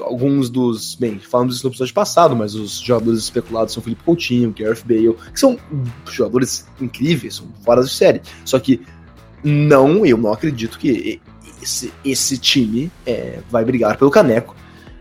alguns 0.00 0.48
dos. 0.48 0.94
Bem, 0.94 1.18
falamos 1.18 1.56
isso 1.56 1.64
no 1.66 1.70
episódio 1.70 1.94
passado, 1.94 2.36
mas 2.36 2.54
os 2.54 2.78
jogadores 2.78 3.20
especulados 3.20 3.74
são 3.74 3.82
Felipe 3.82 4.02
Coutinho, 4.04 4.54
Gareth 4.56 4.84
Bale, 4.84 5.16
que 5.32 5.40
são 5.40 5.58
jogadores 6.06 6.66
incríveis, 6.80 7.36
são 7.36 7.48
fora 7.64 7.82
de 7.82 7.90
série. 7.90 8.22
Só 8.44 8.58
que 8.60 8.80
não, 9.42 10.06
eu 10.06 10.16
não 10.16 10.32
acredito 10.32 10.78
que 10.78 11.20
esse, 11.60 11.92
esse 12.04 12.38
time 12.38 12.90
é, 13.04 13.40
vai 13.50 13.64
brigar 13.64 13.96
pelo 13.96 14.10
caneco 14.10 14.54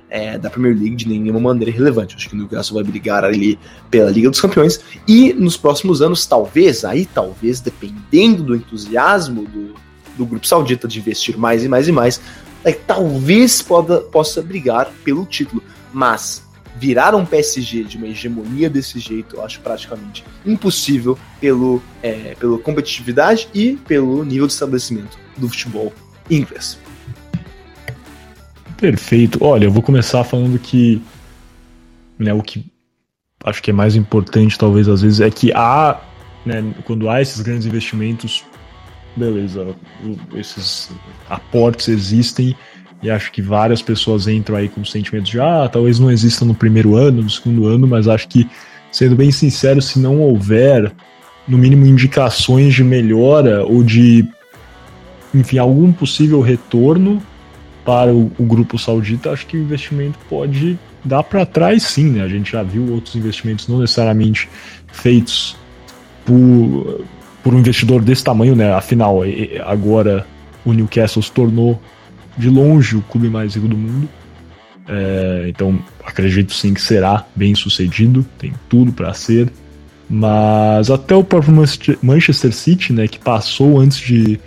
é, 0.09 0.37
da 0.37 0.49
Premier 0.49 0.75
League 0.75 0.95
de 0.95 1.07
nenhuma 1.07 1.39
maneira 1.39 1.71
relevante. 1.71 2.15
Acho 2.15 2.29
que 2.29 2.35
o 2.35 2.37
Newcastle 2.37 2.75
vai 2.75 2.83
brigar 2.83 3.23
ali 3.23 3.59
pela 3.89 4.09
Liga 4.09 4.29
dos 4.29 4.41
Campeões 4.41 4.79
e 5.07 5.33
nos 5.33 5.57
próximos 5.57 6.01
anos, 6.01 6.25
talvez, 6.25 6.85
aí 6.85 7.05
talvez, 7.05 7.59
dependendo 7.59 8.43
do 8.43 8.55
entusiasmo 8.55 9.43
do, 9.43 9.75
do 10.17 10.25
grupo 10.25 10.47
saudita 10.47 10.87
de 10.87 10.99
investir 10.99 11.37
mais 11.37 11.63
e 11.63 11.67
mais 11.67 11.87
e 11.87 11.91
mais, 11.91 12.21
é, 12.63 12.71
talvez 12.71 13.61
poda, 13.61 13.99
possa 14.01 14.41
brigar 14.41 14.89
pelo 15.03 15.25
título. 15.25 15.61
Mas 15.93 16.43
virar 16.77 17.15
um 17.15 17.25
PSG 17.25 17.83
de 17.83 17.97
uma 17.97 18.07
hegemonia 18.07 18.69
desse 18.69 18.99
jeito, 18.99 19.37
eu 19.37 19.43
acho 19.43 19.59
praticamente 19.61 20.23
impossível 20.45 21.17
pelo, 21.41 21.81
é, 22.03 22.35
pela 22.39 22.57
competitividade 22.59 23.49
e 23.53 23.75
pelo 23.87 24.23
nível 24.23 24.45
de 24.45 24.53
estabelecimento 24.53 25.17
do 25.37 25.49
futebol 25.49 25.91
inglês. 26.29 26.77
Perfeito. 28.77 29.39
Olha, 29.41 29.65
eu 29.65 29.71
vou 29.71 29.81
começar 29.81 30.23
falando 30.23 30.57
que 30.59 31.01
né, 32.17 32.33
o 32.33 32.41
que 32.41 32.65
acho 33.43 33.61
que 33.61 33.71
é 33.71 33.73
mais 33.73 33.95
importante, 33.95 34.57
talvez, 34.57 34.87
às 34.87 35.01
vezes, 35.01 35.21
é 35.21 35.29
que 35.29 35.51
há, 35.53 35.99
né, 36.45 36.63
quando 36.85 37.09
há 37.09 37.21
esses 37.21 37.41
grandes 37.41 37.65
investimentos, 37.65 38.43
beleza, 39.15 39.75
esses 40.35 40.91
aportes 41.29 41.87
existem, 41.87 42.55
e 43.01 43.09
acho 43.09 43.31
que 43.31 43.41
várias 43.41 43.81
pessoas 43.81 44.27
entram 44.27 44.57
aí 44.57 44.67
com 44.67 44.83
sentimentos 44.83 45.29
de, 45.29 45.39
ah, 45.39 45.69
talvez 45.71 45.99
não 45.99 46.11
exista 46.11 46.43
no 46.43 46.55
primeiro 46.55 46.95
ano, 46.95 47.21
no 47.21 47.29
segundo 47.29 47.67
ano, 47.67 47.87
mas 47.87 48.07
acho 48.07 48.27
que, 48.27 48.49
sendo 48.91 49.15
bem 49.15 49.31
sincero, 49.31 49.81
se 49.81 49.99
não 49.99 50.19
houver, 50.19 50.91
no 51.47 51.57
mínimo, 51.57 51.85
indicações 51.85 52.73
de 52.73 52.83
melhora 52.83 53.63
ou 53.63 53.83
de, 53.83 54.27
enfim, 55.33 55.59
algum 55.59 55.93
possível 55.93 56.41
retorno, 56.41 57.21
para 57.87 58.13
o, 58.13 58.29
o 58.37 58.43
grupo 58.43 58.77
saudita, 58.77 59.31
acho 59.31 59.47
que 59.47 59.55
o 59.55 59.61
investimento 59.61 60.19
pode 60.29 60.77
dar 61.05 61.23
para 61.23 61.45
trás 61.45 61.83
sim, 61.83 62.09
né? 62.09 62.21
A 62.21 62.27
gente 62.27 62.51
já 62.51 62.61
viu 62.61 62.91
outros 62.91 63.15
investimentos 63.15 63.65
não 63.69 63.79
necessariamente 63.79 64.49
feitos 64.91 65.55
por, 66.25 67.05
por 67.41 67.53
um 67.53 67.59
investidor 67.59 68.01
desse 68.01 68.25
tamanho, 68.25 68.57
né? 68.57 68.73
Afinal, 68.73 69.21
agora 69.65 70.27
o 70.65 70.73
Newcastle 70.73 71.23
se 71.23 71.31
tornou 71.31 71.81
de 72.37 72.49
longe 72.49 72.97
o 72.97 73.01
clube 73.03 73.29
mais 73.29 73.55
rico 73.55 73.69
do 73.69 73.77
mundo. 73.77 74.09
É, 74.85 75.45
então, 75.47 75.79
acredito 76.05 76.53
sim 76.53 76.73
que 76.73 76.81
será 76.81 77.25
bem 77.33 77.55
sucedido, 77.55 78.25
tem 78.37 78.51
tudo 78.67 78.91
para 78.91 79.13
ser. 79.13 79.49
Mas 80.09 80.91
até 80.91 81.15
o 81.15 81.23
próprio 81.23 81.53
Manchester 82.03 82.53
City, 82.53 82.91
né, 82.91 83.07
que 83.07 83.17
passou 83.17 83.79
antes 83.79 83.97
de, 83.97 84.37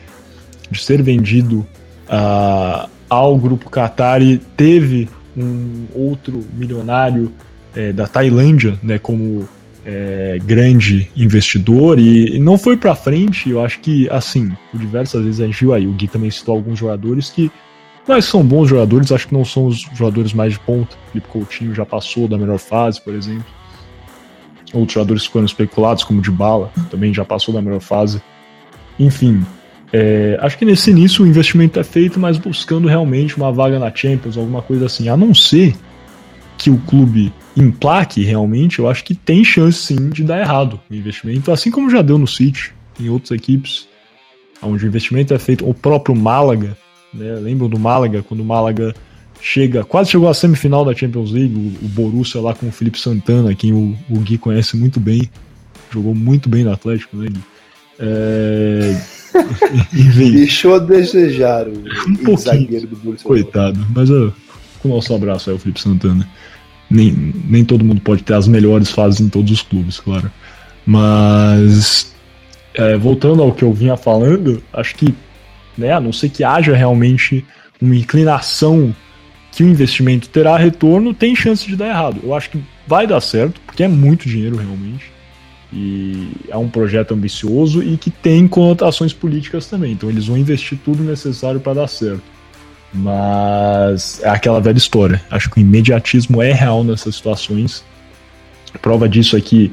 de 0.71 0.85
ser 0.85 1.03
vendido 1.03 1.67
a, 2.07 2.87
ao 3.11 3.37
grupo 3.37 3.69
Qatari 3.69 4.41
teve 4.57 5.09
um 5.37 5.87
outro 5.93 6.45
milionário 6.55 7.33
é, 7.75 7.93
da 7.93 8.07
Tailândia, 8.07 8.79
né, 8.83 8.99
como 8.99 9.49
é, 9.85 10.39
grande 10.45 11.11
investidor 11.17 11.99
e, 11.99 12.37
e 12.37 12.39
não 12.39 12.57
foi 12.57 12.77
para 12.77 12.95
frente. 12.95 13.51
Eu 13.51 13.63
acho 13.63 13.81
que, 13.81 14.09
assim, 14.09 14.53
diversas 14.73 15.25
vezes 15.25 15.41
a 15.41 15.47
gente 15.47 15.61
viu 15.61 15.75
aí, 15.75 15.87
o 15.87 15.93
Gui 15.93 16.09
também 16.09 16.31
citou 16.31 16.55
alguns 16.55 16.79
jogadores 16.79 17.29
que 17.29 17.51
mas 18.09 18.25
são 18.25 18.43
bons 18.43 18.69
jogadores, 18.69 19.13
acho 19.13 19.29
que 19.29 19.35
não 19.35 19.45
são 19.45 19.67
os 19.67 19.87
jogadores 19.95 20.33
mais 20.33 20.55
de 20.55 20.59
ponta. 20.59 20.97
Felipe 21.13 21.29
Coutinho 21.29 21.75
já 21.75 21.87
passou 21.87 22.27
da 22.27 22.37
melhor 22.37 22.59
fase, 22.59 23.01
por 23.01 23.15
exemplo. 23.15 23.45
Outros 24.73 24.95
jogadores 24.95 25.27
foram 25.27 25.47
especulados, 25.47 26.03
como 26.03 26.19
o 26.19 26.23
de 26.23 26.31
Bala, 26.31 26.73
também 26.91 27.13
já 27.13 27.25
passou 27.25 27.53
da 27.53 27.63
melhor 27.63 27.81
fase. 27.81 28.21
Enfim, 28.99 29.45
é, 29.93 30.39
acho 30.41 30.57
que 30.57 30.65
nesse 30.65 30.91
início 30.91 31.25
o 31.25 31.27
investimento 31.27 31.79
é 31.81 31.85
feito, 31.85 32.21
mas 32.21 32.39
buscando 32.39 32.87
realmente 32.87 33.37
uma 33.37 33.51
vaga 33.51 33.79
na 33.79 33.95
Champions, 33.95 34.37
alguma 34.37 34.63
coisa 34.63 34.87
assim. 34.87 35.09
A 35.09 35.17
não 35.17 35.35
ser 35.35 35.75
que 36.57 36.71
o 36.71 36.79
clube 36.79 37.33
emplaque 37.57 38.23
realmente, 38.23 38.79
eu 38.79 38.89
acho 38.89 39.03
que 39.03 39.15
tem 39.15 39.45
chance 39.45 39.79
sim 39.79 40.11
de 40.11 40.23
dar 40.23 40.41
errado 40.41 40.79
o 40.89 40.95
investimento, 40.95 41.51
assim 41.51 41.71
como 41.71 41.91
já 41.91 42.03
deu 42.03 42.19
no 42.19 42.27
City, 42.27 42.73
em 43.01 43.09
outras 43.09 43.33
equipes, 43.33 43.89
onde 44.63 44.85
o 44.85 44.89
investimento 44.89 45.35
é 45.35 45.39
feito. 45.39 45.69
O 45.69 45.75
próprio 45.75 46.15
Málaga, 46.15 46.77
né? 47.13 47.35
Lembram 47.37 47.69
do 47.69 47.79
Málaga, 47.79 48.23
quando 48.23 48.41
o 48.41 48.45
Málaga 48.45 48.95
chega, 49.41 49.83
quase 49.83 50.11
chegou 50.11 50.29
à 50.29 50.35
semifinal 50.35 50.85
da 50.85 50.95
Champions 50.95 51.33
League, 51.33 51.55
o, 51.55 51.87
o 51.87 51.89
Borussia 51.89 52.41
lá 52.41 52.55
com 52.55 52.69
o 52.69 52.73
Felipe 52.73 53.01
Santana, 53.01 53.55
quem 53.55 53.73
o, 53.73 53.97
o 54.09 54.21
Gui 54.21 54.39
conhece 54.39 54.77
muito 54.77 55.01
bem, 55.01 55.29
jogou 55.91 56.15
muito 56.15 56.49
bem 56.49 56.63
no 56.63 56.73
Atlético, 56.73 57.17
né, 57.17 57.29
Gui? 57.29 57.41
É... 57.99 59.20
Deixou 59.93 60.75
a 60.75 60.79
desejar 60.79 61.67
o 61.69 62.31
um 62.31 62.37
zagueiro 62.37 62.87
do 62.87 62.97
Borussia. 62.97 63.27
Coitado, 63.27 63.87
mas 63.95 64.11
ó, 64.11 64.33
com 64.81 64.91
o 64.91 64.95
nosso 64.95 65.15
abraço 65.15 65.51
aí, 65.51 65.57
o 65.57 65.59
Felipe 65.59 65.81
Santana. 65.81 66.29
Nem, 66.91 67.33
nem 67.49 67.65
todo 67.65 67.85
mundo 67.85 68.01
pode 68.01 68.23
ter 68.23 68.35
as 68.35 68.49
melhores 68.49 68.91
fases 68.91 69.21
em 69.21 69.29
todos 69.29 69.53
os 69.53 69.63
clubes, 69.63 70.01
claro. 70.01 70.31
Mas 70.85 72.13
é, 72.75 72.97
voltando 72.97 73.43
ao 73.43 73.53
que 73.53 73.63
eu 73.63 73.73
vinha 73.73 73.97
falando, 73.97 74.63
acho 74.73 74.95
que, 74.97 75.15
né, 75.77 75.93
a 75.93 76.01
não 76.01 76.13
ser 76.13 76.31
que 76.31 76.43
haja 76.43 76.75
realmente 76.75 77.45
uma 77.81 77.95
inclinação 77.95 78.95
que 79.53 79.63
o 79.63 79.69
investimento 79.69 80.29
terá 80.29 80.57
retorno, 80.57 81.13
tem 81.13 81.35
chance 81.35 81.67
de 81.67 81.77
dar 81.77 81.89
errado. 81.89 82.21
Eu 82.23 82.35
acho 82.35 82.51
que 82.51 82.63
vai 82.87 83.07
dar 83.07 83.21
certo, 83.21 83.61
porque 83.67 83.83
é 83.83 83.89
muito 83.89 84.29
dinheiro 84.29 84.57
realmente. 84.57 85.11
E 85.73 86.31
é 86.49 86.57
um 86.57 86.69
projeto 86.69 87.15
ambicioso 87.15 87.83
e 87.83 87.97
que 87.97 88.11
tem 88.11 88.49
conotações 88.49 89.13
políticas 89.13 89.67
também. 89.67 89.93
Então 89.93 90.11
eles 90.11 90.27
vão 90.27 90.37
investir 90.37 90.79
tudo 90.85 91.03
necessário 91.03 91.61
para 91.61 91.75
dar 91.75 91.89
certo. 91.89 92.23
Mas 92.93 94.21
é 94.23 94.29
aquela 94.29 94.61
velha 94.61 94.79
história. 94.79 95.23
Acho 95.31 95.49
que 95.49 95.59
o 95.59 95.61
imediatismo 95.61 96.43
é 96.43 96.53
real 96.53 96.83
nessas 96.83 97.15
situações. 97.15 97.85
Prova 98.83 99.09
disso 99.09 99.37
é 99.37 99.41
que 99.41 99.71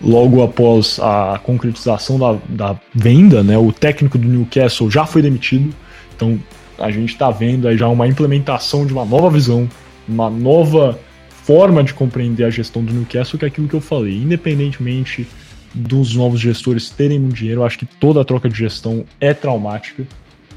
logo 0.00 0.42
após 0.42 0.98
a 1.00 1.38
concretização 1.42 2.18
da, 2.18 2.36
da 2.48 2.80
venda, 2.94 3.42
né, 3.42 3.58
o 3.58 3.72
técnico 3.72 4.16
do 4.16 4.28
Newcastle 4.28 4.90
já 4.90 5.04
foi 5.04 5.20
demitido. 5.20 5.74
Então 6.16 6.38
a 6.78 6.90
gente 6.90 7.12
está 7.12 7.30
vendo 7.30 7.68
aí 7.68 7.76
já 7.76 7.88
uma 7.88 8.06
implementação 8.06 8.86
de 8.86 8.92
uma 8.92 9.04
nova 9.04 9.28
visão, 9.28 9.68
uma 10.08 10.30
nova 10.30 10.98
forma 11.48 11.82
de 11.82 11.94
compreender 11.94 12.44
a 12.44 12.50
gestão 12.50 12.84
do 12.84 12.92
Newcastle, 12.92 13.38
que 13.38 13.44
é 13.46 13.48
aquilo 13.48 13.66
que 13.66 13.74
eu 13.74 13.80
falei. 13.80 14.14
Independentemente 14.14 15.26
dos 15.74 16.14
novos 16.14 16.40
gestores 16.40 16.90
terem 16.90 17.18
muito 17.18 17.36
dinheiro, 17.36 17.62
eu 17.62 17.64
acho 17.64 17.78
que 17.78 17.86
toda 17.86 18.20
a 18.20 18.24
troca 18.24 18.50
de 18.50 18.58
gestão 18.58 19.02
é 19.18 19.32
traumática. 19.32 20.06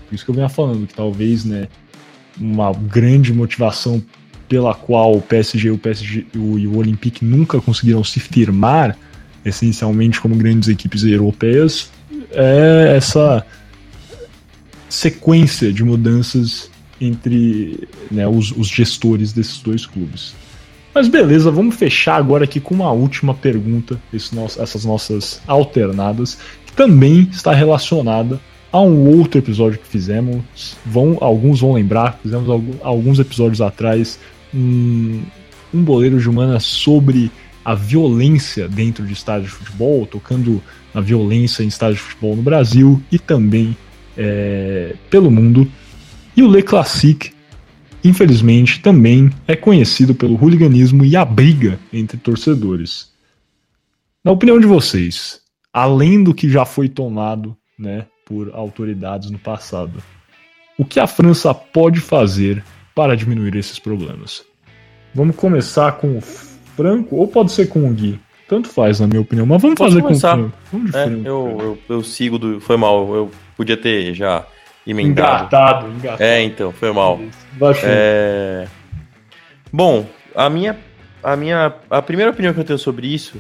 Por 0.10 0.14
isso 0.14 0.26
que 0.26 0.32
eu 0.32 0.36
venho 0.36 0.50
falando, 0.50 0.86
que 0.86 0.94
talvez, 0.94 1.46
né, 1.46 1.70
uma 2.38 2.74
grande 2.74 3.32
motivação 3.32 4.04
pela 4.50 4.74
qual 4.74 5.16
o 5.16 5.22
PSG, 5.22 5.72
o 5.72 5.78
PSG 5.78 6.26
e 6.34 6.68
o 6.68 6.76
Olympique 6.76 7.24
nunca 7.24 7.62
conseguiram 7.62 8.04
se 8.04 8.20
firmar, 8.20 8.98
essencialmente 9.46 10.20
como 10.20 10.36
grandes 10.36 10.68
equipes 10.68 11.06
europeias, 11.06 11.90
é 12.32 12.96
essa 12.98 13.46
sequência 14.90 15.72
de 15.72 15.86
mudanças 15.86 16.70
entre 17.00 17.88
né, 18.12 18.28
os, 18.28 18.52
os, 18.52 18.68
gestores 18.68 19.32
desses 19.32 19.60
dois 19.60 19.86
clubes. 19.86 20.41
Mas 20.94 21.08
beleza, 21.08 21.50
vamos 21.50 21.76
fechar 21.76 22.16
agora 22.16 22.44
aqui 22.44 22.60
com 22.60 22.76
uma 22.76 22.92
última 22.92 23.34
pergunta, 23.34 24.00
nosso, 24.34 24.62
essas 24.62 24.84
nossas 24.84 25.42
alternadas, 25.48 26.38
que 26.66 26.74
também 26.74 27.30
está 27.32 27.54
relacionada 27.54 28.40
a 28.72 28.82
um 28.82 29.18
outro 29.18 29.40
episódio 29.40 29.80
que 29.80 29.88
fizemos. 29.88 30.42
Vão, 30.86 31.18
alguns 31.22 31.62
vão 31.62 31.74
lembrar, 31.74 32.20
fizemos 32.22 32.48
alguns 32.82 33.20
episódios 33.20 33.62
atrás 33.62 34.20
um, 34.54 35.22
um 35.74 35.82
boleiro 35.82 36.20
de 36.20 36.30
humana 36.30 36.60
sobre 36.60 37.32
a 37.64 37.74
violência 37.74 38.68
dentro 38.68 39.06
de 39.06 39.14
estádios 39.14 39.52
de 39.52 39.58
futebol, 39.58 40.06
tocando 40.06 40.62
a 40.94 41.00
violência 41.00 41.64
em 41.64 41.68
estádios 41.68 42.00
de 42.00 42.04
futebol 42.04 42.36
no 42.36 42.42
Brasil 42.42 43.02
e 43.12 43.18
também 43.18 43.78
é, 44.18 44.96
pelo 45.10 45.32
mundo. 45.32 45.70
E 46.36 46.44
o 46.44 46.52
Le 46.52 46.64
Classique, 46.64 47.32
infelizmente, 48.04 48.82
também 48.82 49.30
é 49.48 49.56
conhecido 49.56 50.14
pelo 50.14 50.36
hooliganismo 50.36 51.06
e 51.06 51.16
a 51.16 51.26
briga 51.26 51.80
entre 51.92 52.18
torcedores. 52.18 53.12
Na 54.24 54.32
opinião 54.32 54.60
de 54.60 54.68
vocês, 54.68 55.42
além 55.74 56.24
do 56.24 56.34
que 56.34 56.50
já 56.50 56.66
foi 56.66 56.88
tomado 56.88 57.56
né, 57.78 58.06
por 58.26 58.52
autoridades 58.54 59.30
no 59.32 59.40
passado, 59.40 60.02
o 60.78 60.86
que 60.86 61.00
a 61.00 61.08
França 61.08 61.54
pode 61.54 62.00
fazer 62.00 62.64
para 62.96 63.16
diminuir 63.16 63.56
esses 63.56 63.80
problemas? 63.80 64.44
Vamos 65.14 65.36
começar 65.36 65.94
com 65.94 66.18
o 66.18 66.22
Franco 66.22 67.16
ou 67.16 67.28
pode 67.28 67.52
ser 67.52 67.68
com 67.68 67.90
o 67.90 67.94
Gui? 67.94 68.20
Tanto 68.48 68.68
faz, 68.68 69.00
na 69.00 69.08
minha 69.08 69.22
opinião, 69.22 69.46
mas 69.46 69.62
vamos 69.62 69.78
Pode 69.78 69.92
fazer 69.92 70.02
começar. 70.02 70.38
com 70.38 70.44
o 70.44 70.50
Franco. 70.50 70.58
Vamos 70.72 70.92
de 70.92 70.98
é, 70.98 71.06
Franco. 71.06 71.28
Eu, 71.28 71.58
eu, 71.60 71.96
eu, 71.96 72.04
sigo 72.04 72.38
do. 72.38 72.60
Foi 72.60 72.76
mal, 72.76 73.16
eu 73.16 73.32
Podia 73.62 73.78
ter 73.78 74.16
já 74.16 74.44
emendado. 74.86 75.46
Engatado, 75.46 75.88
engatado. 75.88 76.24
É, 76.24 76.42
então, 76.42 76.72
foi 76.72 76.92
mal. 76.92 77.20
É... 77.84 78.68
Bom, 79.72 80.06
a 80.36 80.50
minha, 80.50 80.78
a 81.24 81.36
minha. 81.36 81.74
A 81.90 82.02
primeira 82.02 82.32
opinião 82.32 82.54
que 82.54 82.60
eu 82.60 82.64
tenho 82.64 82.80
sobre 82.80 83.08
isso 83.08 83.38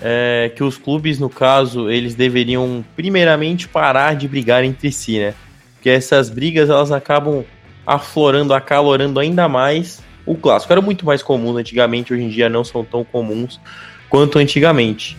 é 0.00 0.50
que 0.54 0.64
os 0.64 0.78
clubes, 0.78 1.18
no 1.18 1.28
caso, 1.28 1.90
eles 1.90 2.14
deveriam 2.14 2.84
primeiramente 2.96 3.68
parar 3.68 4.14
de 4.14 4.26
brigar 4.26 4.64
entre 4.64 4.90
si, 4.90 5.18
né? 5.18 5.34
Porque 5.74 5.90
essas 5.90 6.30
brigas 6.30 6.70
elas 6.70 6.90
acabam 6.90 7.44
aflorando, 7.86 8.54
acalorando 8.54 9.20
ainda 9.20 9.48
mais 9.48 10.02
o 10.26 10.34
clássico. 10.34 10.72
Era 10.72 10.80
muito 10.80 11.04
mais 11.04 11.22
comum 11.22 11.56
antigamente, 11.56 12.12
hoje 12.12 12.22
em 12.22 12.28
dia 12.28 12.48
não 12.48 12.64
são 12.64 12.84
tão 12.84 13.04
comuns 13.04 13.60
quanto 14.08 14.38
antigamente. 14.38 15.16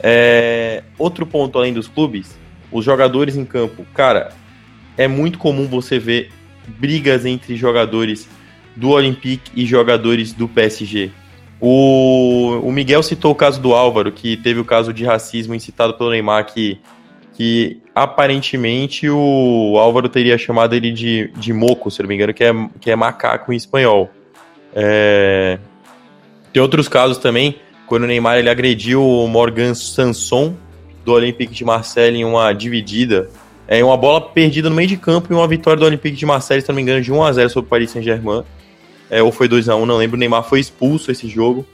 É... 0.00 0.82
Outro 0.98 1.26
ponto 1.26 1.58
além 1.58 1.72
dos 1.72 1.88
clubes 1.88 2.36
os 2.72 2.84
jogadores 2.84 3.36
em 3.36 3.44
campo. 3.44 3.84
Cara, 3.94 4.32
é 4.96 5.08
muito 5.08 5.38
comum 5.38 5.66
você 5.66 5.98
ver 5.98 6.30
brigas 6.78 7.26
entre 7.26 7.56
jogadores 7.56 8.28
do 8.76 8.90
Olympique 8.90 9.50
e 9.54 9.66
jogadores 9.66 10.32
do 10.32 10.48
PSG. 10.48 11.10
O, 11.60 12.60
o 12.62 12.72
Miguel 12.72 13.02
citou 13.02 13.30
o 13.30 13.34
caso 13.34 13.60
do 13.60 13.72
Álvaro, 13.72 14.10
que 14.10 14.36
teve 14.36 14.58
o 14.58 14.64
caso 14.64 14.92
de 14.92 15.04
racismo 15.04 15.54
incitado 15.54 15.94
pelo 15.94 16.10
Neymar, 16.10 16.46
que, 16.46 16.80
que 17.34 17.80
aparentemente 17.94 19.08
o 19.08 19.76
Álvaro 19.78 20.08
teria 20.08 20.36
chamado 20.36 20.74
ele 20.74 20.90
de, 20.90 21.28
de 21.36 21.52
moco, 21.52 21.90
se 21.90 22.02
não 22.02 22.08
me 22.08 22.16
engano, 22.16 22.34
que 22.34 22.42
é, 22.42 22.52
que 22.80 22.90
é 22.90 22.96
macaco 22.96 23.52
em 23.52 23.56
espanhol. 23.56 24.10
É... 24.74 25.58
Tem 26.52 26.60
outros 26.60 26.88
casos 26.88 27.18
também, 27.18 27.56
quando 27.86 28.02
o 28.02 28.06
Neymar 28.06 28.38
ele 28.38 28.50
agrediu 28.50 29.06
o 29.06 29.28
Morgan 29.28 29.74
Sanson, 29.74 30.56
do 31.04 31.12
Olympique 31.12 31.52
de 31.52 31.64
Marseille 31.64 32.18
em 32.18 32.24
uma 32.24 32.52
dividida. 32.52 33.30
É 33.66 33.82
uma 33.82 33.96
bola 33.96 34.20
perdida 34.20 34.68
no 34.68 34.76
meio 34.76 34.88
de 34.88 34.96
campo 34.96 35.32
e 35.32 35.36
uma 35.36 35.46
vitória 35.46 35.78
do 35.78 35.86
Olympique 35.86 36.16
de 36.16 36.26
Marseille, 36.26 36.62
se 36.62 36.68
não 36.68 36.76
me 36.76 36.82
engano, 36.82 37.00
de 37.00 37.12
1 37.12 37.22
a 37.22 37.32
0 37.32 37.50
sobre 37.50 37.66
o 37.66 37.70
Paris 37.70 37.90
Saint-Germain. 37.90 38.42
É, 39.10 39.22
ou 39.22 39.30
foi 39.30 39.46
2 39.48 39.68
a 39.68 39.76
1 39.76 39.86
não 39.86 39.96
lembro. 39.98 40.16
O 40.16 40.18
Neymar 40.18 40.42
foi 40.42 40.60
expulso 40.60 41.10
esse 41.10 41.28
jogo. 41.28 41.66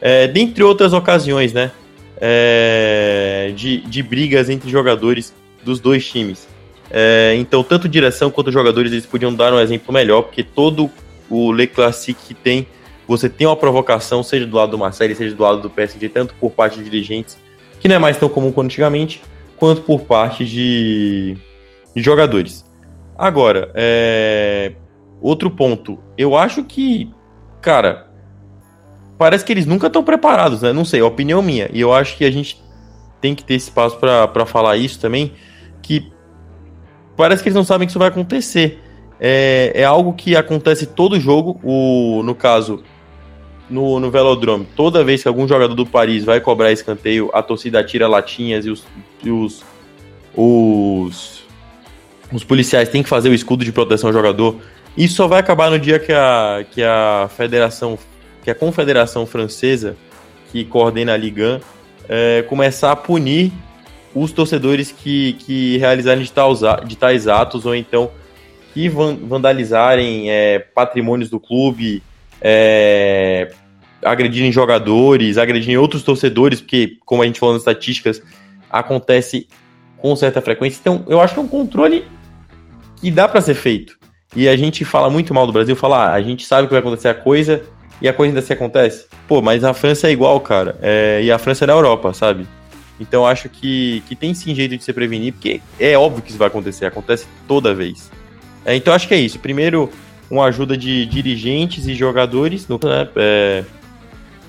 É, 0.00 0.26
dentre 0.26 0.62
outras 0.62 0.92
ocasiões, 0.92 1.52
né? 1.52 1.70
É, 2.20 3.52
de, 3.54 3.78
de 3.82 4.02
brigas 4.02 4.50
entre 4.50 4.70
jogadores 4.70 5.32
dos 5.62 5.80
dois 5.80 6.06
times. 6.06 6.48
É, 6.90 7.34
então, 7.36 7.62
tanto 7.62 7.88
direção 7.88 8.30
quanto 8.30 8.50
jogadores 8.50 8.90
eles 8.90 9.06
podiam 9.06 9.32
dar 9.32 9.52
um 9.52 9.60
exemplo 9.60 9.92
melhor, 9.92 10.22
porque 10.22 10.42
todo 10.42 10.90
o 11.28 11.52
Le 11.52 11.66
Classique 11.66 12.28
que 12.28 12.34
tem, 12.34 12.66
você 13.06 13.28
tem 13.28 13.46
uma 13.46 13.56
provocação, 13.56 14.22
seja 14.22 14.46
do 14.46 14.56
lado 14.56 14.70
do 14.70 14.78
Marseille, 14.78 15.14
seja 15.14 15.34
do 15.34 15.42
lado 15.42 15.60
do 15.60 15.70
PSG, 15.70 16.08
tanto 16.08 16.34
por 16.40 16.50
parte 16.50 16.78
de 16.78 16.84
dirigentes 16.84 17.36
que 17.80 17.86
não 17.86 17.96
é 17.96 17.98
mais 17.98 18.16
tão 18.16 18.28
comum 18.28 18.50
quanto 18.50 18.66
antigamente, 18.66 19.22
quanto 19.58 19.82
por 19.82 20.02
parte 20.02 20.44
de, 20.44 21.36
de 21.94 22.02
jogadores. 22.02 22.64
Agora, 23.16 23.70
é... 23.74 24.72
outro 25.20 25.50
ponto. 25.50 25.98
Eu 26.16 26.36
acho 26.36 26.64
que, 26.64 27.10
cara, 27.60 28.08
parece 29.18 29.44
que 29.44 29.52
eles 29.52 29.66
nunca 29.66 29.88
estão 29.88 30.04
preparados, 30.04 30.62
né? 30.62 30.72
Não 30.72 30.84
sei, 30.84 31.00
é 31.00 31.04
opinião 31.04 31.42
minha. 31.42 31.68
E 31.72 31.80
eu 31.80 31.92
acho 31.92 32.16
que 32.16 32.24
a 32.24 32.30
gente 32.30 32.62
tem 33.20 33.34
que 33.34 33.44
ter 33.44 33.54
espaço 33.54 33.98
para 33.98 34.46
falar 34.46 34.76
isso 34.76 35.00
também, 35.00 35.32
que 35.82 36.12
parece 37.16 37.42
que 37.42 37.48
eles 37.48 37.56
não 37.56 37.64
sabem 37.64 37.86
que 37.86 37.90
isso 37.90 37.98
vai 37.98 38.08
acontecer. 38.08 38.80
É, 39.20 39.72
é 39.74 39.84
algo 39.84 40.12
que 40.12 40.36
acontece 40.36 40.86
todo 40.86 41.18
jogo. 41.18 41.58
O, 41.64 42.22
no 42.22 42.34
caso, 42.34 42.84
no, 43.70 44.00
no 44.00 44.10
velodrome, 44.10 44.66
toda 44.76 45.04
vez 45.04 45.22
que 45.22 45.28
algum 45.28 45.46
jogador 45.46 45.74
do 45.74 45.86
Paris 45.86 46.24
vai 46.24 46.40
cobrar 46.40 46.72
escanteio, 46.72 47.30
a 47.32 47.42
torcida 47.42 47.82
tira 47.84 48.08
latinhas 48.08 48.64
e 48.64 48.70
os, 48.70 48.84
e 49.22 49.30
os, 49.30 49.64
os, 50.34 51.44
os 52.32 52.44
policiais 52.44 52.88
têm 52.88 53.02
que 53.02 53.08
fazer 53.08 53.28
o 53.28 53.34
escudo 53.34 53.64
de 53.64 53.72
proteção 53.72 54.08
ao 54.08 54.14
jogador. 54.14 54.56
Isso 54.96 55.14
só 55.14 55.28
vai 55.28 55.40
acabar 55.40 55.70
no 55.70 55.78
dia 55.78 55.98
que 55.98 56.12
a, 56.12 56.64
que 56.70 56.82
a 56.82 57.28
federação, 57.36 57.98
que 58.42 58.50
a 58.50 58.54
confederação 58.54 59.26
francesa, 59.26 59.96
que 60.50 60.64
coordena 60.64 61.14
a 61.14 61.16
Ligue 61.16 61.42
1, 61.42 61.60
é, 62.08 62.42
começar 62.42 62.92
a 62.92 62.96
punir 62.96 63.52
os 64.14 64.32
torcedores 64.32 64.90
que, 64.90 65.34
que 65.34 65.76
realizarem 65.76 66.24
de 66.24 66.32
tais, 66.32 66.60
de 66.86 66.96
tais 66.96 67.28
atos 67.28 67.66
ou 67.66 67.74
então 67.74 68.10
que 68.72 68.88
vandalizarem 68.88 70.30
é, 70.30 70.58
patrimônios 70.58 71.30
do 71.30 71.40
clube, 71.40 72.02
é, 72.40 73.50
agredirem 74.02 74.52
jogadores, 74.52 75.38
agredirem 75.38 75.76
outros 75.76 76.02
torcedores, 76.02 76.60
porque, 76.60 76.96
como 77.04 77.22
a 77.22 77.26
gente 77.26 77.40
falou 77.40 77.54
nas 77.54 77.62
estatísticas, 77.62 78.22
acontece 78.70 79.48
com 79.96 80.14
certa 80.14 80.40
frequência. 80.40 80.78
Então, 80.80 81.04
eu 81.08 81.20
acho 81.20 81.34
que 81.34 81.40
é 81.40 81.42
um 81.42 81.48
controle 81.48 82.04
que 82.96 83.10
dá 83.10 83.28
para 83.28 83.40
ser 83.40 83.54
feito. 83.54 83.98
E 84.36 84.48
a 84.48 84.56
gente 84.56 84.84
fala 84.84 85.08
muito 85.08 85.32
mal 85.32 85.46
do 85.46 85.52
Brasil, 85.52 85.74
fala, 85.74 86.08
ah, 86.08 86.14
a 86.14 86.22
gente 86.22 86.44
sabe 86.44 86.68
que 86.68 86.72
vai 86.72 86.80
acontecer 86.80 87.08
a 87.08 87.14
coisa 87.14 87.62
e 88.00 88.08
a 88.08 88.12
coisa 88.12 88.30
ainda 88.30 88.42
se 88.42 88.52
acontece. 88.52 89.06
Pô, 89.26 89.40
mas 89.40 89.64
a 89.64 89.72
França 89.72 90.08
é 90.08 90.12
igual, 90.12 90.38
cara. 90.40 90.76
É, 90.82 91.20
e 91.22 91.32
a 91.32 91.38
França 91.38 91.64
é 91.64 91.66
da 91.66 91.72
Europa, 91.72 92.12
sabe? 92.12 92.46
Então 93.00 93.26
acho 93.26 93.48
que, 93.48 94.02
que 94.08 94.14
tem 94.14 94.34
sim 94.34 94.54
jeito 94.54 94.76
de 94.76 94.84
se 94.84 94.92
prevenir, 94.92 95.32
porque 95.32 95.60
é 95.78 95.96
óbvio 95.96 96.22
que 96.22 96.30
isso 96.30 96.38
vai 96.38 96.48
acontecer, 96.48 96.86
acontece 96.86 97.26
toda 97.46 97.74
vez. 97.74 98.10
É, 98.64 98.74
então 98.74 98.92
acho 98.92 99.08
que 99.08 99.14
é 99.14 99.18
isso. 99.18 99.38
Primeiro, 99.38 99.90
uma 100.30 100.44
ajuda 100.46 100.76
de 100.76 101.06
dirigentes 101.06 101.86
e 101.86 101.94
jogadores, 101.94 102.68
né, 102.68 102.76
é, 103.16 103.64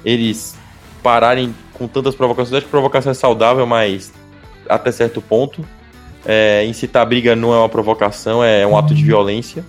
eles 0.04 0.58
pararem 1.02 1.56
com 1.74 1.88
tantas 1.88 2.15
provocações. 2.15 2.54
Acho 2.54 2.65
que 2.65 2.72
provocação 2.72 3.12
é 3.12 3.15
saudável, 3.15 3.65
mas 3.65 4.12
até 4.68 4.92
certo 4.92 5.22
ponto. 5.22 5.65
É, 6.26 6.65
incitar 6.65 7.06
briga 7.06 7.36
não 7.36 7.54
é 7.54 7.58
uma 7.58 7.70
provocação, 7.70 8.44
é 8.44 8.68
um 8.68 8.78
ato 8.78 8.94
de 8.94 9.04
violência. 9.04 9.63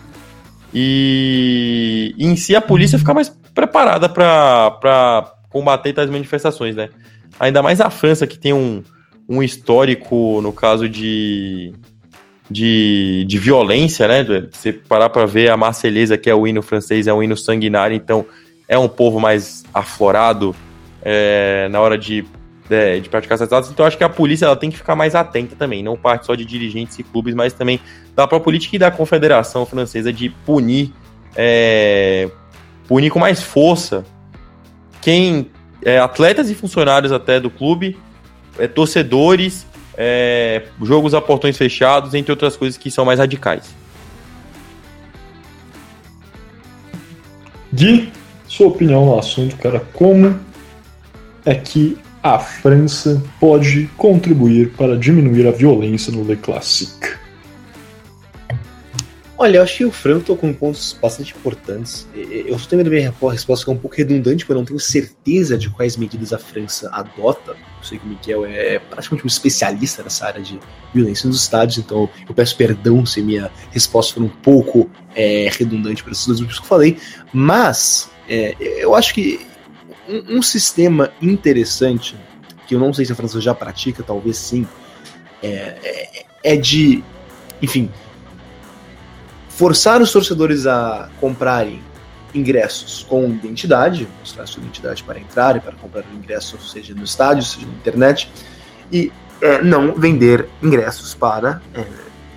E, 0.75 2.15
e 2.19 2.27
em 2.27 2.37
si 2.37 2.55
a 2.55 2.61
polícia 2.61 2.99
ficar 2.99 3.15
mais 3.15 3.29
preparada 3.55 4.09
para 4.09 5.33
combater 5.49 5.93
tais 5.93 6.11
manifestações, 6.11 6.77
né? 6.77 6.89
Ainda 7.39 7.63
mais 7.63 7.81
a 7.81 7.91
França, 7.91 8.27
que 8.27 8.39
tem 8.39 8.53
um, 8.53 8.83
um 9.29 9.43
histórico, 9.43 10.41
no 10.43 10.53
caso 10.53 10.89
de, 10.89 11.73
de, 12.51 13.25
de 13.29 13.39
violência, 13.39 14.09
né? 14.09 14.49
Você 14.51 14.73
parar 14.73 15.09
para 15.09 15.25
ver 15.25 15.51
a 15.51 15.57
Marselhesa, 15.57 16.19
que 16.19 16.29
é 16.29 16.35
o 16.35 16.47
hino 16.47 16.63
francês, 16.63 17.07
é 17.07 17.15
um 17.15 17.23
hino 17.23 17.37
sanguinário, 17.37 17.95
então 17.95 18.27
é 18.67 18.77
um 18.77 18.89
povo 18.89 19.21
mais 19.21 19.63
aflorado 19.73 20.55
é, 21.03 21.69
na 21.71 21.81
hora 21.81 21.97
de 21.97 22.25
é, 22.69 23.01
de 23.01 23.09
praticar 23.09 23.35
essas 23.35 23.53
atos. 23.53 23.71
Então 23.71 23.85
acho 23.85 23.99
que 23.99 24.05
a 24.05 24.09
polícia 24.09 24.47
ela 24.47 24.57
tem 24.57 24.71
que 24.71 24.77
ficar 24.77 24.95
mais 24.95 25.15
atenta 25.15 25.57
também, 25.57 25.83
não 25.83 25.97
parte 25.97 26.27
só 26.27 26.35
de 26.35 26.45
dirigentes 26.45 26.99
e 26.99 27.03
clubes, 27.03 27.35
mas 27.35 27.53
também 27.53 27.81
da 28.15 28.27
própria 28.27 28.45
política 28.45 28.77
e 28.77 28.79
da 28.79 28.91
Confederação 28.91 29.67
Francesa 29.67 30.13
de 30.13 30.29
punir, 30.29 30.93
é, 31.35 32.31
punir 32.87 33.11
com 33.11 33.19
mais 33.19 33.43
força 33.43 34.05
quem 35.01 35.51
é, 35.83 35.99
atletas 35.99 36.51
e 36.51 36.55
funcionários 36.55 37.11
até 37.11 37.41
do 37.41 37.51
clube, 37.51 37.99
é, 38.59 38.69
torcedores, 38.69 39.67
é, 40.03 40.63
jogos 40.83 41.13
a 41.13 41.21
portões 41.21 41.59
fechados, 41.59 42.15
entre 42.15 42.33
outras 42.33 42.57
coisas 42.57 42.79
que 42.79 42.91
são 42.91 43.05
mais 43.05 43.19
radicais. 43.19 43.75
Gui, 47.71 48.11
sua 48.49 48.69
opinião 48.69 49.05
no 49.05 49.19
assunto, 49.19 49.57
cara, 49.57 49.81
como 49.93 50.41
é 51.45 51.55
que 51.55 51.99
a 52.23 52.39
França 52.39 53.23
pode 53.39 53.91
contribuir 53.99 54.71
para 54.71 54.97
diminuir 54.97 55.47
a 55.47 55.51
violência 55.51 56.11
no 56.11 56.25
Le 56.25 56.37
Classique? 56.37 57.10
Olha, 59.43 59.57
eu 59.57 59.63
acho 59.63 59.79
que 59.79 59.85
o 59.87 59.91
Franco 59.91 60.27
tocou 60.27 60.51
em 60.51 60.53
pontos 60.53 60.95
bastante 61.01 61.35
importantes. 61.35 62.07
Eu 62.15 62.57
estou 62.57 62.69
tendo 62.69 62.87
a 62.87 62.91
minha 62.91 63.11
resposta 63.31 63.65
que 63.65 63.71
é 63.71 63.73
um 63.73 63.79
pouco 63.79 63.97
redundante, 63.97 64.45
porque 64.45 64.53
eu 64.53 64.57
não 64.59 64.67
tenho 64.67 64.79
certeza 64.79 65.57
de 65.57 65.71
quais 65.71 65.97
medidas 65.97 66.35
a 66.35 66.39
França 66.39 66.91
adota. 66.93 67.53
Eu 67.53 67.83
sei 67.83 67.99
que 67.99 68.05
o 68.05 68.09
Miguel 68.11 68.45
é 68.45 68.79
praticamente 68.79 69.25
um 69.25 69.29
especialista 69.29 70.03
nessa 70.03 70.27
área 70.27 70.43
de 70.43 70.61
violência 70.93 71.27
nos 71.27 71.41
estádios, 71.41 71.79
então 71.79 72.07
eu 72.29 72.35
peço 72.35 72.55
perdão 72.55 73.07
se 73.07 73.23
minha 73.23 73.51
resposta 73.71 74.13
for 74.13 74.23
um 74.23 74.29
pouco 74.29 74.91
é, 75.15 75.49
redundante 75.51 76.03
para 76.03 76.13
esses 76.13 76.27
dois 76.27 76.41
grupos 76.41 76.59
que 76.59 76.65
eu 76.67 76.69
falei, 76.69 76.99
mas 77.33 78.11
é, 78.29 78.55
eu 78.61 78.95
acho 78.95 79.15
que 79.15 79.41
um, 80.07 80.37
um, 80.37 80.43
sistema 80.43 81.11
interessante, 81.23 82.15
que 82.67 82.75
eu 82.75 82.79
não 82.79 82.93
sei 82.93 83.07
se 83.07 83.13
a 83.13 83.15
França 83.15 83.41
já 83.41 83.55
pratica, 83.55 84.03
talvez 84.03 84.37
sim, 84.37 84.67
é, 85.43 85.79
é, 85.83 86.25
é 86.45 86.57
de, 86.59 87.03
enfim, 87.63 87.91
forçar 89.61 90.01
os 90.01 90.11
torcedores 90.11 90.67
a 90.67 91.11
comprarem 91.21 91.83
ingressos 92.35 93.05
com 93.07 93.27
identidade, 93.27 94.09
mostrar 94.19 94.47
sua 94.47 94.63
identidade 94.63 95.03
para 95.05 95.21
entrar 95.21 95.55
e 95.55 95.61
para 95.61 95.73
comprar 95.73 96.03
o 96.11 96.17
ingresso, 96.17 96.59
seja 96.67 96.95
no 96.95 97.05
estádio, 97.05 97.43
seja 97.43 97.67
na 97.67 97.75
internet, 97.75 98.33
e 98.91 99.13
é, 99.43 99.63
não 99.63 99.93
vender 99.93 100.49
ingressos 100.63 101.13
para 101.13 101.61
é, 101.75 101.85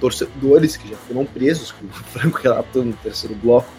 torcedores 0.02 0.76
que 0.76 0.90
já 0.90 0.98
foram 0.98 1.24
presos, 1.24 1.72
como 1.72 1.90
o 1.90 1.94
Franco 1.94 2.40
relatou 2.44 2.84
no 2.84 2.92
terceiro 2.92 3.36
bloco, 3.36 3.72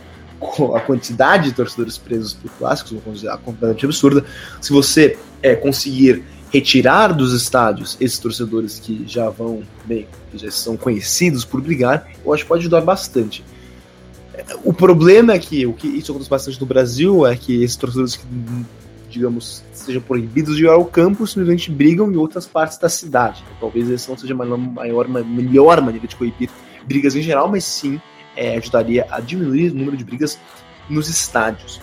a 0.74 0.80
quantidade 0.80 1.50
de 1.50 1.52
torcedores 1.52 1.98
presos 1.98 2.32
por 2.32 2.50
clássicos, 2.52 2.92
uma 2.92 3.36
completamente 3.36 3.84
absurda. 3.84 4.24
Se 4.58 4.72
você 4.72 5.18
é, 5.42 5.54
conseguir 5.54 6.24
retirar 6.54 7.12
dos 7.12 7.32
estádios 7.32 7.96
esses 8.00 8.16
torcedores 8.16 8.78
que 8.78 9.04
já 9.08 9.28
vão, 9.28 9.64
bem, 9.84 10.06
que 10.30 10.38
já 10.38 10.48
são 10.52 10.76
conhecidos 10.76 11.44
por 11.44 11.60
brigar, 11.60 12.08
eu 12.24 12.32
acho 12.32 12.44
que 12.44 12.48
pode 12.48 12.60
ajudar 12.60 12.80
bastante. 12.80 13.44
O 14.62 14.72
problema 14.72 15.32
é 15.32 15.38
que 15.40 15.66
o 15.66 15.72
que 15.72 15.88
isso 15.88 16.12
acontece 16.12 16.30
bastante 16.30 16.60
no 16.60 16.66
Brasil 16.66 17.26
é 17.26 17.34
que 17.34 17.64
esses 17.64 17.76
torcedores 17.76 18.14
que, 18.14 18.24
digamos, 19.10 19.64
sejam 19.72 20.00
proibidos 20.00 20.56
de 20.56 20.62
ir 20.62 20.68
ao 20.68 20.84
campo 20.84 21.26
simplesmente 21.26 21.72
brigam 21.72 22.12
em 22.12 22.16
outras 22.16 22.46
partes 22.46 22.78
da 22.78 22.88
cidade. 22.88 23.42
Talvez 23.58 23.90
essa 23.90 24.12
não 24.12 24.16
seja 24.16 24.32
a 24.32 24.36
maior, 24.36 25.08
melhor 25.08 25.80
maneira 25.80 26.06
de 26.06 26.14
coibir 26.14 26.48
brigas 26.86 27.16
em 27.16 27.22
geral, 27.22 27.48
mas 27.48 27.64
sim 27.64 28.00
é, 28.36 28.56
ajudaria 28.56 29.08
a 29.10 29.18
diminuir 29.18 29.72
o 29.72 29.74
número 29.74 29.96
de 29.96 30.04
brigas 30.04 30.38
nos 30.88 31.08
estádios. 31.08 31.80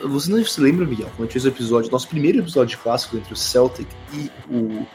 Você 0.00 0.30
não 0.30 0.44
se 0.44 0.60
lembra, 0.60 0.86
Miguel, 0.86 1.10
quando 1.16 1.20
a 1.20 1.22
gente 1.24 1.32
fez 1.32 1.44
o 1.44 1.48
episódio, 1.48 1.90
nosso 1.90 2.08
primeiro 2.08 2.38
episódio 2.38 2.78
clássico 2.78 3.16
entre 3.16 3.32
o 3.32 3.36
Celtic 3.36 3.88
e 4.12 4.30
o 4.48 4.86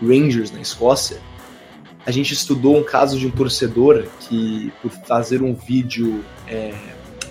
Rangers 0.00 0.50
na 0.50 0.60
Escócia, 0.60 1.20
a 2.04 2.10
gente 2.10 2.32
estudou 2.32 2.76
um 2.76 2.82
caso 2.82 3.18
de 3.18 3.26
um 3.26 3.30
torcedor 3.30 4.06
que, 4.20 4.72
por 4.80 4.90
fazer 4.90 5.42
um 5.42 5.54
vídeo, 5.54 6.24
é, 6.48 6.74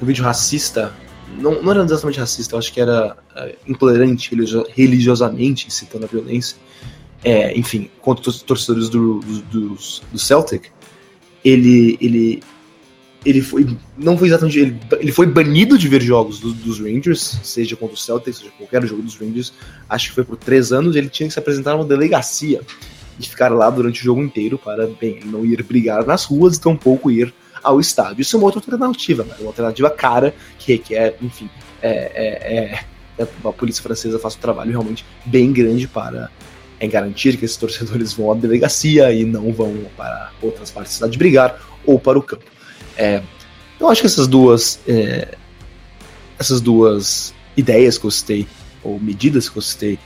um 0.02 0.06
vídeo 0.06 0.24
racista, 0.24 0.94
não, 1.38 1.62
não 1.62 1.72
era 1.72 1.84
exatamente 1.84 2.20
racista, 2.20 2.56
eu 2.56 2.60
acho 2.60 2.72
que 2.72 2.80
era 2.82 3.18
é, 3.36 3.56
intolerante 3.68 4.34
religiosamente, 4.76 5.68
incitando 5.68 6.06
a 6.06 6.08
violência, 6.08 6.58
é, 7.24 7.58
enfim, 7.58 7.90
contra 8.02 8.30
os 8.30 8.42
torcedores 8.42 8.90
do, 8.90 9.20
do, 9.20 9.42
do, 9.42 9.78
do 10.12 10.20
Celtic, 10.20 10.70
ele, 11.44 11.98
ele, 12.02 12.44
ele 13.26 13.42
foi. 13.42 13.68
Não 13.98 14.18
foi 14.18 14.28
exatamente. 14.28 14.60
Ele, 14.60 14.80
ele 15.00 15.12
foi 15.12 15.28
banido 15.28 15.78
de 15.78 15.88
ver 15.88 16.02
jogos 16.02 16.40
do, 16.40 16.54
dos 16.54 16.80
Rangers, 16.80 17.40
seja 17.44 17.76
contra 17.76 17.96
o 17.96 17.98
Celtics, 17.98 18.40
seja 18.40 18.52
qualquer 18.58 18.86
jogo 18.86 19.02
dos 19.02 19.16
Rangers. 19.16 19.54
Acho 19.88 20.10
que 20.10 20.16
foi 20.16 20.24
por 20.24 20.38
três 20.38 20.72
anos. 20.72 20.96
Ele 20.96 21.10
tinha 21.10 21.28
que 21.28 21.34
se 21.34 21.40
apresentar 21.40 21.74
numa 21.74 21.86
delegacia 21.86 22.62
e 23.20 23.28
ficar 23.28 23.52
lá 23.52 23.70
durante 23.70 24.02
o 24.02 24.04
jogo 24.04 24.22
inteiro 24.22 24.58
para, 24.58 24.88
bem, 24.88 25.20
não 25.26 25.46
ir 25.46 25.62
brigar 25.64 26.06
nas 26.06 26.26
ruas 26.26 26.58
e 26.58 26.62
tampouco 26.62 27.12
ir 27.12 27.34
ao 27.62 27.80
estádio. 27.80 28.22
Isso 28.22 28.36
é 28.36 28.40
uma 28.40 28.46
outra 28.46 28.60
alternativa, 28.60 29.24
né? 29.24 29.36
uma 29.40 29.50
alternativa 29.50 29.90
cara 29.90 30.34
que 30.58 30.74
requer, 30.74 31.16
enfim, 31.22 31.48
é, 31.82 31.90
é, 31.90 32.80
é, 33.20 33.28
a 33.44 33.52
polícia 33.52 33.84
francesa 33.84 34.18
faz 34.18 34.36
um 34.36 34.40
trabalho 34.40 34.72
realmente 34.72 35.06
bem 35.26 35.52
grande 35.52 35.88
para 35.88 36.32
é, 36.80 36.88
garantir 36.88 37.38
que 37.38 37.46
esses 37.46 37.58
torcedores 37.58 38.14
vão 38.14 38.32
à 38.32 38.36
delegacia 38.36 39.14
e 39.14 39.24
não 39.24 39.54
vão 39.54 39.86
para 39.96 40.32
outras 40.42 40.72
partes 40.72 40.94
da 40.94 40.96
cidade 40.96 41.18
brigar 41.18 41.62
ou 41.86 42.00
para 42.00 42.18
o 42.18 42.24
campo. 42.24 42.46
É, 42.98 43.22
eu 43.80 43.90
acho 43.90 44.02
que 44.02 44.08
essas 44.08 44.28
duas 44.28 44.80
é, 44.88 45.36
essas 46.40 46.60
duas 46.60 47.34
ideias 47.56 47.98
que 47.98 48.06
eu 48.06 48.12
citei, 48.12 48.48
ou 48.84 49.00
medidas 49.00 49.48
que 49.48 49.58
eu 49.58 49.62
citei, 49.62 50.00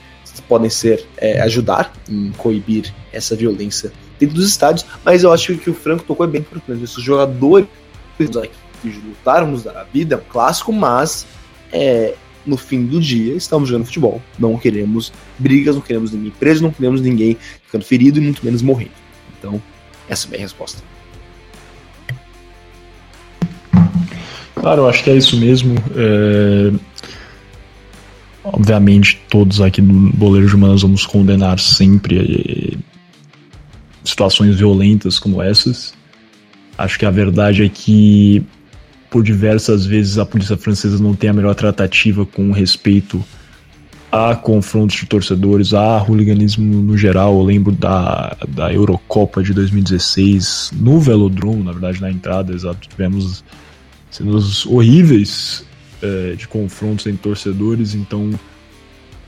podem 0.48 0.70
ser 0.70 1.06
é, 1.18 1.42
ajudar 1.42 1.94
em 2.10 2.32
coibir 2.34 2.94
essa 3.14 3.36
violência 3.36 3.92
dentro 4.20 4.36
dos 4.36 4.48
estádios, 4.48 4.86
mas 5.04 5.24
eu 5.24 5.32
acho 5.32 5.56
que 5.58 5.70
o 5.70 5.74
Franco 5.74 6.04
tocou 6.04 6.28
bem 6.28 6.42
importante. 6.42 6.84
Esses 6.84 7.02
jogadores 7.02 7.68
que 8.18 8.26
lutaram 8.84 9.48
nos 9.48 9.64
dar 9.64 9.78
a 9.78 9.84
vida, 9.84 10.16
é 10.16 10.18
um 10.18 10.22
clássico, 10.30 10.74
mas 10.74 11.26
é, 11.72 12.16
no 12.46 12.58
fim 12.58 12.86
do 12.86 13.00
dia 13.00 13.34
estamos 13.34 13.70
jogando 13.70 13.86
futebol. 13.86 14.22
Não 14.38 14.58
queremos 14.58 15.12
brigas, 15.40 15.76
não 15.76 15.82
queremos 15.82 16.12
ninguém 16.12 16.32
preso, 16.32 16.64
não 16.64 16.72
queremos 16.72 17.02
ninguém 17.02 17.38
ficando 17.66 17.86
ferido 17.86 18.20
e 18.20 18.22
muito 18.22 18.44
menos 18.46 18.62
morrendo. 18.62 18.92
Então, 19.38 19.62
essa 20.08 20.26
é 20.26 20.28
a 20.28 20.30
minha 20.32 20.42
resposta. 20.42 20.82
Claro, 24.66 24.82
eu 24.82 24.90
acho 24.90 25.04
que 25.04 25.12
é 25.12 25.16
isso 25.16 25.38
mesmo. 25.38 25.76
É... 25.96 26.74
Obviamente, 28.44 29.22
todos 29.30 29.62
aqui 29.62 29.80
no 29.80 30.12
Boleiro 30.12 30.48
de 30.48 30.56
Humanas 30.56 30.82
vamos 30.82 31.06
condenar 31.06 31.60
sempre 31.60 32.74
é, 32.74 32.78
situações 34.04 34.56
violentas 34.56 35.20
como 35.20 35.40
essas. 35.40 35.94
Acho 36.76 36.98
que 36.98 37.06
a 37.06 37.12
verdade 37.12 37.64
é 37.64 37.70
que 37.70 38.44
por 39.08 39.24
diversas 39.24 39.86
vezes 39.86 40.18
a 40.18 40.26
polícia 40.26 40.58
francesa 40.58 40.98
não 40.98 41.14
tem 41.14 41.30
a 41.30 41.34
melhor 41.34 41.54
tratativa 41.54 42.26
com 42.26 42.52
respeito 42.52 43.24
a 44.12 44.36
confrontos 44.36 44.96
de 44.96 45.06
torcedores, 45.06 45.76
a 45.76 46.02
hooliganismo 46.02 46.82
no 46.82 46.98
geral. 46.98 47.38
Eu 47.38 47.44
lembro 47.44 47.72
da, 47.72 48.36
da 48.48 48.74
Eurocopa 48.74 49.44
de 49.44 49.54
2016 49.54 50.72
no 50.74 51.00
Velodrome, 51.00 51.62
na 51.62 51.72
verdade, 51.72 52.02
na 52.02 52.10
entrada, 52.10 52.52
exato. 52.52 52.90
Tivemos 52.90 53.44
cenas 54.16 54.66
horríveis 54.66 55.66
é, 56.02 56.36
de 56.36 56.48
confrontos 56.48 57.06
entre 57.08 57.22
torcedores, 57.22 57.94
então, 57.94 58.32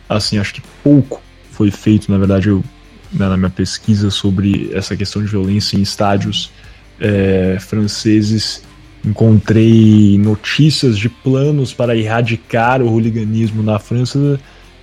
assim, 0.07 0.37
acho 0.37 0.53
que 0.53 0.61
pouco 0.83 1.21
foi 1.51 1.71
feito, 1.71 2.11
na 2.11 2.17
verdade, 2.17 2.49
eu, 2.49 2.63
né, 3.11 3.27
na 3.27 3.37
minha 3.37 3.49
pesquisa 3.49 4.09
sobre 4.09 4.69
essa 4.73 4.95
questão 4.95 5.23
de 5.23 5.29
violência 5.29 5.77
em 5.77 5.81
estádios 5.81 6.51
é, 6.99 7.57
franceses 7.59 8.63
encontrei 9.05 10.17
notícias 10.17 10.97
de 10.97 11.07
planos 11.07 11.73
para 11.73 11.95
erradicar 11.95 12.81
o 12.81 12.89
hooliganismo 12.89 13.63
na 13.63 13.79
França 13.79 14.39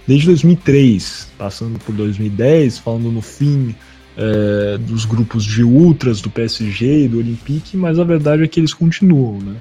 desde 0.06 0.26
2003, 0.26 1.32
passando 1.36 1.78
por 1.80 1.94
2010, 1.94 2.78
falando 2.78 3.10
no 3.10 3.20
fim 3.20 3.74
é, 4.16 4.78
dos 4.78 5.04
grupos 5.04 5.44
de 5.44 5.62
ultras 5.62 6.20
do 6.20 6.30
PSG 6.30 7.04
e 7.04 7.08
do 7.08 7.18
Olympique, 7.18 7.76
mas 7.76 7.98
a 7.98 8.04
verdade 8.04 8.44
é 8.44 8.48
que 8.48 8.60
eles 8.60 8.72
continuam, 8.72 9.38
né? 9.40 9.56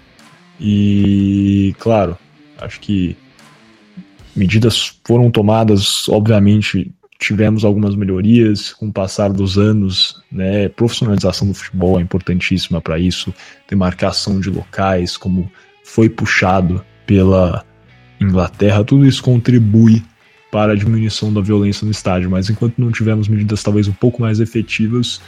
E, 0.59 1.75
claro, 1.79 2.17
acho 2.59 2.79
que 2.79 3.17
medidas 4.35 4.99
foram 5.03 5.29
tomadas, 5.29 6.07
obviamente, 6.09 6.91
tivemos 7.19 7.63
algumas 7.63 7.95
melhorias 7.95 8.73
com 8.73 8.87
o 8.87 8.93
passar 8.93 9.31
dos 9.31 9.57
anos, 9.57 10.21
né? 10.31 10.67
Profissionalização 10.69 11.47
do 11.47 11.53
futebol 11.53 11.99
é 11.99 12.01
importantíssima 12.01 12.81
para 12.81 12.99
isso, 12.99 13.33
demarcação 13.69 14.39
de 14.39 14.49
locais, 14.49 15.17
como 15.17 15.51
foi 15.83 16.09
puxado 16.09 16.83
pela 17.05 17.65
Inglaterra, 18.19 18.83
tudo 18.83 19.05
isso 19.05 19.21
contribui 19.23 20.03
para 20.51 20.73
a 20.73 20.75
diminuição 20.75 21.33
da 21.33 21.41
violência 21.41 21.83
no 21.83 21.91
estádio, 21.91 22.29
mas 22.29 22.49
enquanto 22.49 22.77
não 22.77 22.91
tivermos 22.91 23.27
medidas 23.27 23.63
talvez 23.63 23.87
um 23.87 23.93
pouco 23.93 24.21
mais 24.21 24.39
efetivas, 24.39 25.19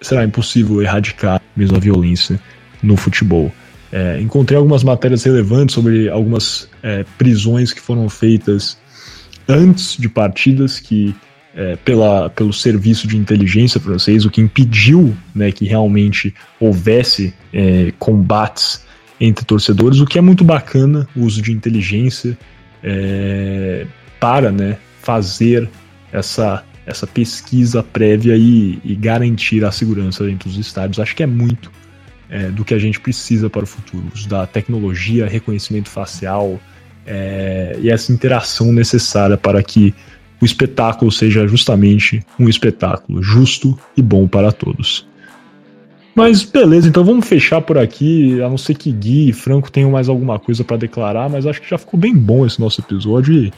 será 0.00 0.24
impossível 0.24 0.80
erradicar 0.80 1.40
mesmo 1.54 1.76
a 1.76 1.80
violência 1.80 2.40
no 2.82 2.96
futebol. 2.96 3.52
É, 3.92 4.20
encontrei 4.20 4.56
algumas 4.56 4.84
matérias 4.84 5.24
relevantes 5.24 5.74
sobre 5.74 6.08
algumas 6.08 6.68
é, 6.82 7.04
prisões 7.18 7.72
que 7.72 7.80
foram 7.80 8.08
feitas 8.08 8.78
antes 9.48 9.96
de 9.96 10.08
partidas 10.08 10.78
que 10.78 11.14
é, 11.54 11.76
pela, 11.76 12.30
pelo 12.30 12.52
serviço 12.52 13.08
de 13.08 13.16
inteligência 13.16 13.80
francês, 13.80 14.24
o 14.24 14.30
que 14.30 14.40
impediu 14.40 15.16
né, 15.34 15.50
que 15.50 15.64
realmente 15.64 16.32
houvesse 16.60 17.34
é, 17.52 17.92
combates 17.98 18.84
entre 19.20 19.44
torcedores, 19.44 20.00
o 20.00 20.06
que 20.06 20.18
é 20.18 20.20
muito 20.20 20.44
bacana 20.44 21.06
o 21.14 21.22
uso 21.22 21.42
de 21.42 21.52
inteligência 21.52 22.38
é, 22.82 23.86
para 24.18 24.50
né, 24.50 24.78
fazer 25.02 25.68
essa, 26.12 26.64
essa 26.86 27.06
pesquisa 27.06 27.82
prévia 27.82 28.36
e, 28.36 28.78
e, 28.84 28.94
garantir 28.94 29.64
a 29.64 29.72
segurança 29.72 30.24
dentro 30.24 30.48
dos 30.48 30.58
estádios. 30.58 30.98
Acho 30.98 31.14
que 31.14 31.22
é 31.22 31.26
muito 31.26 31.70
é, 32.30 32.48
do 32.48 32.64
que 32.64 32.72
a 32.72 32.78
gente 32.78 33.00
precisa 33.00 33.50
para 33.50 33.64
o 33.64 33.66
futuro. 33.66 34.04
Da 34.28 34.46
tecnologia, 34.46 35.26
reconhecimento 35.26 35.88
facial, 35.88 36.60
é, 37.06 37.76
e 37.80 37.90
essa 37.90 38.12
interação 38.12 38.72
necessária 38.72 39.36
para 39.36 39.62
que 39.62 39.94
o 40.40 40.44
espetáculo 40.44 41.10
seja 41.10 41.46
justamente 41.46 42.24
um 42.38 42.48
espetáculo 42.48 43.22
justo 43.22 43.78
e 43.96 44.00
bom 44.00 44.26
para 44.26 44.52
todos. 44.52 45.06
Mas 46.14 46.42
beleza, 46.42 46.88
então 46.88 47.04
vamos 47.04 47.26
fechar 47.26 47.60
por 47.60 47.78
aqui, 47.78 48.40
a 48.42 48.48
não 48.48 48.58
ser 48.58 48.74
que 48.74 48.90
Gui 48.90 49.28
e 49.28 49.32
Franco 49.32 49.70
tenham 49.70 49.90
mais 49.90 50.08
alguma 50.08 50.38
coisa 50.38 50.64
para 50.64 50.76
declarar, 50.76 51.28
mas 51.28 51.46
acho 51.46 51.60
que 51.60 51.68
já 51.68 51.78
ficou 51.78 51.98
bem 51.98 52.14
bom 52.14 52.46
esse 52.46 52.60
nosso 52.60 52.80
episódio 52.80 53.34
e 53.34 53.52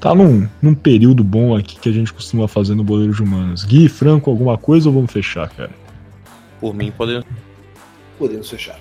tá 0.00 0.14
num, 0.14 0.46
num 0.60 0.74
período 0.74 1.22
bom 1.22 1.56
aqui 1.56 1.78
que 1.78 1.88
a 1.88 1.92
gente 1.92 2.12
costuma 2.12 2.48
fazer 2.48 2.74
no 2.74 2.84
Boleiro 2.84 3.12
de 3.12 3.22
Humanas. 3.22 3.64
Gui 3.64 3.88
Franco, 3.88 4.30
alguma 4.30 4.56
coisa 4.56 4.88
ou 4.88 4.94
vamos 4.94 5.12
fechar, 5.12 5.48
cara? 5.50 5.70
Por 6.60 6.74
mim, 6.74 6.92
podemos. 6.96 7.26
Podemos 8.18 8.50
fechar. 8.50 8.78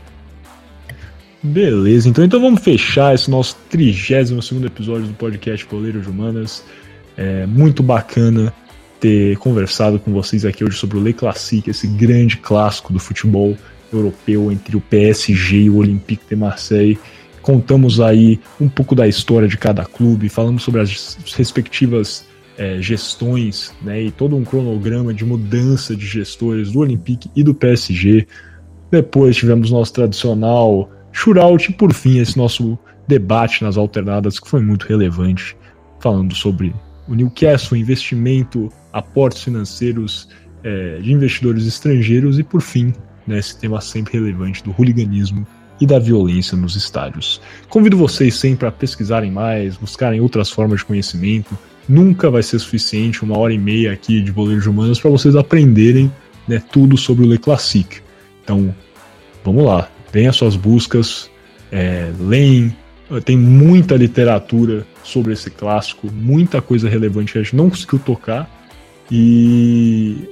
Beleza, 1.42 2.10
então, 2.10 2.26
então 2.26 2.42
vamos 2.42 2.62
fechar 2.62 3.14
esse 3.14 3.30
nosso 3.30 3.56
32 3.70 4.64
episódio 4.66 5.08
do 5.08 5.14
podcast 5.14 5.66
Poleiro 5.66 6.02
de 6.02 6.10
Humanas. 6.10 6.64
É 7.16 7.46
muito 7.46 7.84
bacana 7.84 8.54
ter 9.00 9.38
conversado 9.38 10.00
com 10.00 10.12
vocês 10.12 10.46
aqui 10.46 10.64
hoje 10.64 10.78
sobre 10.78 10.98
o 10.98 11.04
Le 11.04 11.14
Classique, 11.14 11.70
esse 11.70 11.88
grande 11.88 12.38
clássico 12.38 12.92
do 12.92 13.00
futebol 13.00 13.56
europeu 13.94 14.52
entre 14.52 14.76
o 14.76 14.82
PSG 14.82 15.64
e 15.64 15.70
o 15.70 15.78
Olympique 15.78 16.26
de 16.28 16.36
Marseille. 16.36 17.00
Contamos 17.42 18.02
aí 18.02 18.40
um 18.60 18.68
pouco 18.68 18.96
da 18.96 19.08
história 19.08 19.48
de 19.48 19.58
cada 19.58 19.86
clube, 19.86 20.30
falamos 20.30 20.64
sobre 20.64 20.82
as 20.82 21.18
respectivas 21.36 22.26
é, 22.58 22.82
gestões 22.82 23.74
né, 23.82 24.02
e 24.02 24.12
todo 24.12 24.36
um 24.36 24.44
cronograma 24.44 25.14
de 25.14 25.24
mudança 25.24 25.96
de 25.96 26.06
gestores 26.06 26.72
do 26.72 26.80
Olympique 26.80 27.30
e 27.36 27.44
do 27.44 27.54
PSG. 27.54 28.28
Depois 28.92 29.36
tivemos 29.36 29.72
nosso 29.72 29.94
tradicional 29.94 30.90
shootout 31.12 31.72
e 31.72 31.74
por 31.74 31.94
fim 31.94 32.20
esse 32.20 32.38
nosso 32.38 32.78
debate 33.08 33.64
nas 33.64 33.78
alternadas 33.78 34.40
que 34.40 34.50
foi 34.50 34.62
muito 34.62 34.86
relevante, 34.86 35.56
falando 36.00 36.36
sobre 36.36 36.74
o 37.08 37.16
Newcastle, 37.16 37.78
investimento, 37.78 38.70
aportes 38.92 39.44
financeiros 39.44 40.30
é, 40.64 41.00
de 41.00 41.12
investidores 41.12 41.66
estrangeiros 41.66 42.38
e 42.38 42.44
por 42.44 42.62
fim 42.62 42.94
né, 43.26 43.40
esse 43.40 43.58
tema 43.58 43.80
sempre 43.82 44.14
relevante 44.14 44.64
do 44.64 44.72
hooliganismo 44.72 45.46
e 45.80 45.86
da 45.86 46.00
violência 46.00 46.58
nos 46.58 46.76
estádios. 46.76 47.42
Convido 47.70 47.98
vocês 47.98 48.36
sempre 48.36 48.68
a 48.68 48.72
pesquisarem 48.72 49.32
mais, 49.32 49.78
buscarem 49.78 50.20
outras 50.20 50.50
formas 50.50 50.80
de 50.80 50.86
conhecimento. 50.86 51.58
Nunca 51.88 52.30
vai 52.30 52.44
ser 52.44 52.60
suficiente 52.60 53.24
uma 53.24 53.38
hora 53.38 53.54
e 53.54 53.58
meia 53.58 53.94
aqui 53.94 54.22
de 54.22 54.32
boleiros 54.32 54.66
humanos 54.66 55.00
para 55.00 55.12
vocês 55.12 55.36
aprenderem 55.36 56.12
né, 56.48 56.62
tudo 56.72 56.98
sobre 56.98 57.26
o 57.26 57.30
Le 57.30 57.38
Classique. 57.38 58.02
Então, 58.48 58.74
vamos 59.44 59.66
lá, 59.66 59.90
deem 60.10 60.26
as 60.26 60.38
suas 60.38 60.56
buscas, 60.56 61.30
é, 61.70 62.14
leem, 62.18 62.74
tem 63.26 63.36
muita 63.36 63.98
literatura 63.98 64.88
sobre 65.04 65.34
esse 65.34 65.50
clássico, 65.50 66.10
muita 66.10 66.62
coisa 66.62 66.88
relevante 66.88 67.34
que 67.34 67.40
a 67.40 67.44
gente 67.44 67.58
não 67.58 67.70
conseguiu 67.70 68.00
tocar 68.00 68.50
e 69.12 70.30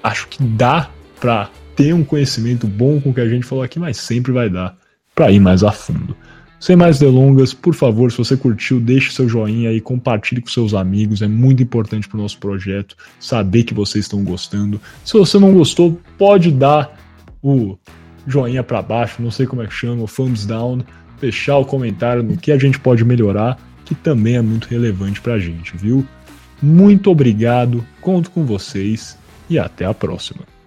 acho 0.00 0.28
que 0.28 0.40
dá 0.40 0.90
para 1.18 1.50
ter 1.74 1.92
um 1.92 2.04
conhecimento 2.04 2.68
bom 2.68 3.00
com 3.00 3.10
o 3.10 3.14
que 3.14 3.20
a 3.20 3.28
gente 3.28 3.44
falou 3.44 3.64
aqui, 3.64 3.80
mas 3.80 3.96
sempre 3.96 4.30
vai 4.30 4.48
dar 4.48 4.76
para 5.12 5.32
ir 5.32 5.40
mais 5.40 5.64
a 5.64 5.72
fundo. 5.72 6.16
Sem 6.60 6.74
mais 6.74 6.98
delongas, 6.98 7.54
por 7.54 7.72
favor, 7.72 8.10
se 8.10 8.18
você 8.18 8.36
curtiu, 8.36 8.80
deixe 8.80 9.12
seu 9.12 9.28
joinha 9.28 9.72
e 9.72 9.80
compartilhe 9.80 10.40
com 10.40 10.48
seus 10.48 10.74
amigos. 10.74 11.22
É 11.22 11.28
muito 11.28 11.62
importante 11.62 12.08
para 12.08 12.18
o 12.18 12.22
nosso 12.22 12.38
projeto 12.38 12.96
saber 13.20 13.62
que 13.62 13.72
vocês 13.72 14.06
estão 14.06 14.24
gostando. 14.24 14.80
Se 15.04 15.12
você 15.12 15.38
não 15.38 15.52
gostou, 15.52 16.00
pode 16.16 16.50
dar 16.50 16.97
o 17.42 17.76
joinha 18.26 18.62
para 18.62 18.82
baixo, 18.82 19.22
não 19.22 19.30
sei 19.30 19.46
como 19.46 19.62
é 19.62 19.66
que 19.66 19.74
chama, 19.74 20.04
thumbs 20.06 20.44
down, 20.46 20.80
deixar 21.20 21.56
o 21.58 21.64
comentário 21.64 22.22
no 22.22 22.36
que 22.36 22.52
a 22.52 22.58
gente 22.58 22.78
pode 22.78 23.04
melhorar, 23.04 23.58
que 23.84 23.94
também 23.94 24.36
é 24.36 24.42
muito 24.42 24.66
relevante 24.68 25.20
para 25.20 25.34
a 25.34 25.38
gente, 25.38 25.76
viu? 25.76 26.06
Muito 26.60 27.10
obrigado, 27.10 27.84
conto 28.00 28.30
com 28.30 28.44
vocês 28.44 29.16
e 29.48 29.58
até 29.58 29.84
a 29.84 29.94
próxima. 29.94 30.57